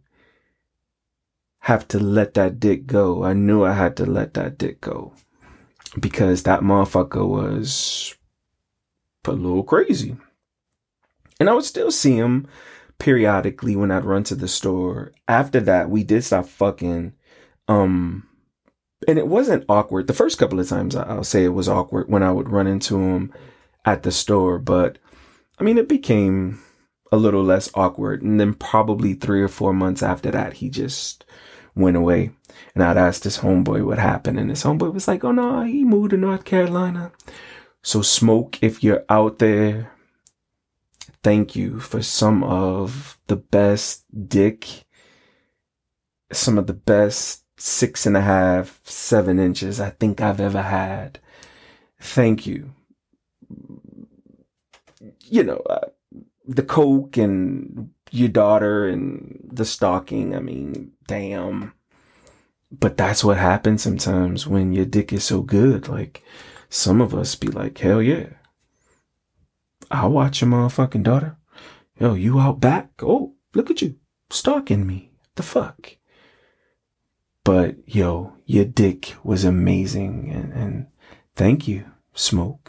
have 1.61 1.88
to 1.88 1.99
let 1.99 2.35
that 2.35 2.61
dick 2.61 2.87
go, 2.87 3.25
I 3.25 3.33
knew 3.33 3.64
I 3.64 3.72
had 3.72 3.96
to 3.96 4.07
let 4.07 4.35
that 4.35 4.57
dick 4.57 4.81
go 4.81 5.12
because 5.99 6.42
that 6.42 6.61
motherfucker 6.61 7.27
was 7.27 8.14
a 9.25 9.33
little 9.33 9.62
crazy. 9.62 10.16
And 11.38 11.49
I 11.49 11.55
would 11.55 11.64
still 11.64 11.90
see 11.90 12.16
him 12.16 12.46
periodically 12.99 13.77
when 13.77 13.90
I'd 13.90 14.05
run 14.05 14.25
to 14.25 14.35
the 14.35 14.49
store. 14.49 15.12
After 15.29 15.61
that, 15.61 15.90
we 15.90 16.03
did 16.05 16.25
stop 16.25 16.46
fucking. 16.46 17.12
Um, 17.68 18.27
and 19.07 19.18
it 19.18 19.27
wasn't 19.27 19.64
awkward. 19.68 20.07
The 20.07 20.14
first 20.14 20.38
couple 20.38 20.59
of 20.61 20.68
times 20.68 20.96
I'll 20.96 21.25
say 21.25 21.44
it 21.44 21.49
was 21.49 21.68
awkward 21.68 22.09
when 22.09 22.22
I 22.22 22.33
would 22.33 22.49
run 22.49 22.66
into 22.66 22.99
him 22.99 23.33
at 23.85 24.03
the 24.03 24.12
store, 24.12 24.59
but 24.59 24.99
I 25.59 25.64
mean, 25.64 25.79
it 25.79 25.88
became 25.88 26.61
a 27.12 27.16
little 27.16 27.44
less 27.44 27.70
awkward. 27.75 28.22
And 28.22 28.40
then 28.40 28.55
probably 28.55 29.14
three 29.14 29.42
or 29.42 29.49
four 29.49 29.72
months 29.72 30.03
after 30.03 30.31
that, 30.31 30.55
he 30.55 30.68
just 30.68 31.25
went 31.76 31.96
away. 31.96 32.30
And 32.74 32.82
I'd 32.82 32.96
asked 32.96 33.24
his 33.24 33.38
homeboy 33.38 33.84
what 33.84 33.98
happened, 33.98 34.38
and 34.38 34.50
his 34.50 34.64
homeboy 34.64 34.92
was 34.92 35.06
like, 35.06 35.22
"Oh 35.22 35.32
no, 35.32 35.62
he 35.62 35.84
moved 35.84 36.10
to 36.10 36.16
North 36.16 36.44
Carolina." 36.44 37.12
So 37.82 38.02
smoke, 38.02 38.58
if 38.62 38.82
you're 38.82 39.04
out 39.08 39.38
there, 39.38 39.92
thank 41.22 41.54
you 41.54 41.78
for 41.78 42.02
some 42.02 42.42
of 42.42 43.18
the 43.28 43.36
best 43.36 44.04
dick, 44.28 44.84
some 46.32 46.58
of 46.58 46.66
the 46.66 46.74
best 46.74 47.44
six 47.58 48.06
and 48.06 48.16
a 48.16 48.20
half, 48.22 48.80
seven 48.84 49.38
inches 49.38 49.80
I 49.80 49.90
think 49.90 50.20
I've 50.20 50.40
ever 50.40 50.62
had. 50.62 51.20
Thank 52.00 52.46
you. 52.46 52.72
You 55.24 55.44
know, 55.44 55.62
uh, 55.70 55.88
the 56.46 56.62
coke 56.62 57.16
and 57.16 57.90
your 58.10 58.28
daughter 58.28 58.86
and 58.86 59.48
the 59.52 59.64
stalking. 59.64 60.34
I 60.34 60.40
mean, 60.40 60.92
damn. 61.07 61.73
But 62.71 62.97
that's 62.97 63.23
what 63.23 63.38
happens 63.38 63.83
sometimes 63.83 64.47
when 64.47 64.73
your 64.73 64.85
dick 64.85 65.12
is 65.12 65.25
so 65.25 65.42
good. 65.42 65.88
Like, 65.88 66.23
some 66.69 67.01
of 67.01 67.14
us 67.14 67.35
be 67.35 67.49
like, 67.49 67.79
hell 67.79 68.03
yeah. 68.03 68.29
I'll 69.90 70.11
watch 70.11 70.40
your 70.40 70.51
motherfucking 70.51 71.05
daughter. 71.05 71.37
Yo, 71.99 72.14
you 72.14 72.40
out 72.40 72.61
back? 72.61 72.90
Oh, 73.03 73.35
look 73.55 73.71
at 73.71 73.83
you. 73.83 73.97
Stalking 74.31 74.87
me. 74.87 75.12
The 75.37 75.42
fuck? 75.42 75.97
But 77.45 77.77
yo, 77.87 78.33
your 78.45 78.64
dick 78.64 79.14
was 79.23 79.45
amazing 79.45 80.31
and, 80.33 80.53
and 80.53 80.87
thank 81.37 81.69
you, 81.69 81.85
Smoke. 82.12 82.65